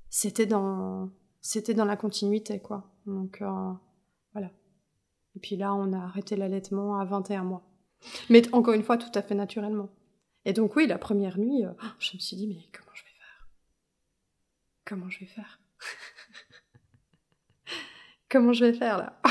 c'était 0.08 0.46
dans, 0.46 1.10
c'était 1.42 1.74
dans 1.74 1.84
la 1.84 1.96
continuité, 1.96 2.58
quoi. 2.58 2.90
Donc, 3.04 3.42
voilà. 4.32 4.50
Et 5.36 5.40
puis 5.40 5.56
là, 5.56 5.74
on 5.74 5.92
a 5.92 5.98
arrêté 5.98 6.36
l'allaitement 6.36 6.98
à 6.98 7.04
21 7.04 7.44
mois. 7.44 7.62
Mais 8.30 8.42
encore 8.54 8.72
une 8.72 8.82
fois, 8.82 8.96
tout 8.96 9.12
à 9.14 9.20
fait 9.20 9.34
naturellement. 9.34 9.90
Et 10.44 10.52
donc, 10.52 10.76
oui, 10.76 10.86
la 10.86 10.98
première 10.98 11.38
nuit, 11.38 11.64
euh, 11.64 11.72
je 11.98 12.14
me 12.14 12.20
suis 12.20 12.36
dit, 12.36 12.46
mais 12.46 12.62
comment 12.72 12.94
je 12.94 13.02
vais 13.02 13.10
faire? 13.10 13.48
Comment 14.86 15.10
je 15.10 15.20
vais 15.20 15.26
faire? 15.26 15.60
Comment 18.30 18.52
je 18.52 18.64
vais 18.64 18.72
faire 18.72 18.98
là? 18.98 19.20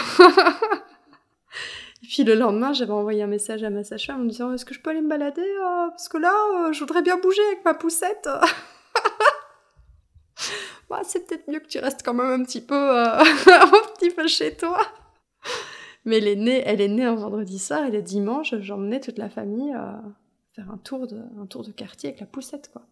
Et 2.03 2.07
puis 2.07 2.23
le 2.23 2.35
lendemain, 2.35 2.73
j'avais 2.73 2.91
envoyé 2.91 3.23
un 3.23 3.27
message 3.27 3.63
à 3.63 3.69
ma 3.69 3.83
sage-femme 3.83 4.21
en 4.21 4.23
me 4.23 4.29
disant 4.29 4.53
Est-ce 4.53 4.65
que 4.65 4.73
je 4.73 4.81
peux 4.81 4.89
aller 4.89 5.01
me 5.01 5.09
balader 5.09 5.41
euh, 5.41 5.89
Parce 5.89 6.09
que 6.09 6.17
là, 6.17 6.33
je 6.71 6.79
voudrais 6.79 7.01
bien 7.01 7.17
bouger 7.17 7.45
avec 7.47 7.63
ma 7.63 7.73
poussette. 7.73 8.27
bah, 10.89 11.01
c'est 11.03 11.27
peut-être 11.27 11.47
mieux 11.47 11.59
que 11.59 11.67
tu 11.67 11.79
restes 11.79 12.03
quand 12.03 12.13
même 12.13 12.41
un 12.41 12.43
petit 12.43 12.61
peu, 12.61 12.75
euh, 12.75 13.19
un 13.19 13.93
petit 13.95 14.11
peu 14.11 14.27
chez 14.27 14.55
toi. 14.55 14.79
Mais 16.05 16.17
elle 16.17 16.27
est 16.27 16.35
née, 16.35 16.63
elle 16.65 16.81
est 16.81 16.87
née 16.87 17.05
un 17.05 17.15
vendredi 17.15 17.59
soir 17.59 17.85
et 17.85 17.91
le 17.91 18.01
dimanche, 18.01 18.55
j'emmenais 18.59 18.99
toute 18.99 19.17
la 19.17 19.29
famille 19.29 19.73
euh, 19.73 19.91
un 20.69 20.77
tour, 20.77 21.07
de, 21.07 21.21
un 21.39 21.45
tour 21.45 21.63
de 21.63 21.71
quartier 21.71 22.09
avec 22.09 22.19
la 22.19 22.25
poussette, 22.25 22.69
quoi. 22.71 22.85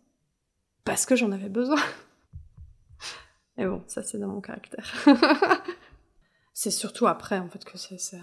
Parce 0.84 1.06
que 1.06 1.16
j'en 1.16 1.32
avais 1.32 1.50
besoin. 1.50 1.82
Mais 3.58 3.66
bon, 3.66 3.84
ça 3.88 4.04
c'est 4.04 4.20
dans 4.20 4.28
mon 4.28 4.42
caractère. 4.42 4.94
c'est 6.54 6.72
surtout 6.72 7.08
après, 7.08 7.40
en 7.40 7.50
fait, 7.50 7.64
que 7.66 7.78
ça. 7.78 8.18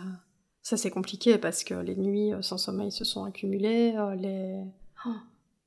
Ça 0.63 0.77
c'est 0.77 0.91
compliqué 0.91 1.37
parce 1.37 1.63
que 1.63 1.75
les 1.75 1.97
nuits 1.97 2.33
sans 2.41 2.57
sommeil 2.57 2.91
se 2.91 3.05
sont 3.05 3.25
accumulées, 3.25 3.95
euh, 3.97 4.15
les... 4.15 4.65
Oh, 5.05 5.17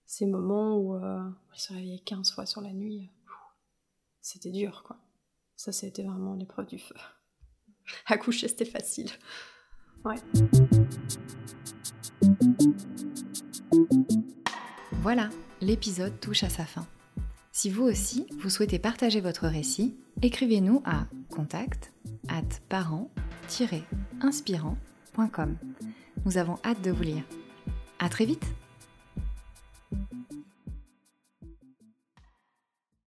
ces 0.08 0.26
moments 0.26 0.78
où 0.78 0.96
euh, 0.96 1.30
il 1.54 1.60
se 1.60 1.74
réveillait 1.74 2.00
15 2.00 2.32
fois 2.32 2.48
sur 2.48 2.62
la 2.62 2.72
nuit 2.72 3.12
c'était 4.28 4.52
dur, 4.52 4.84
quoi. 4.84 4.98
Ça, 5.56 5.72
c'était 5.72 6.04
vraiment 6.04 6.34
l'épreuve 6.34 6.66
du 6.66 6.80
feu. 6.80 6.96
Accoucher, 8.08 8.50
c'était 8.50 8.66
facile. 8.66 9.10
Ouais. 10.04 10.16
Voilà, 15.02 15.30
l'épisode 15.62 16.20
touche 16.20 16.44
à 16.44 16.50
sa 16.50 16.66
fin. 16.66 16.86
Si 17.52 17.70
vous 17.70 17.84
aussi, 17.84 18.26
vous 18.40 18.50
souhaitez 18.50 18.80
partager 18.80 19.22
votre 19.22 19.48
récit, 19.48 19.96
écrivez-nous 20.22 20.82
à 20.86 21.06
contact 21.30 21.94
at 22.28 22.42
parent-inspirant.com. 22.70 25.58
Nous 26.26 26.38
avons 26.38 26.58
hâte 26.66 26.84
de 26.84 26.92
vous 26.92 27.04
lire. 27.04 27.24
À 28.00 28.10
très 28.10 28.26
vite! 28.26 28.46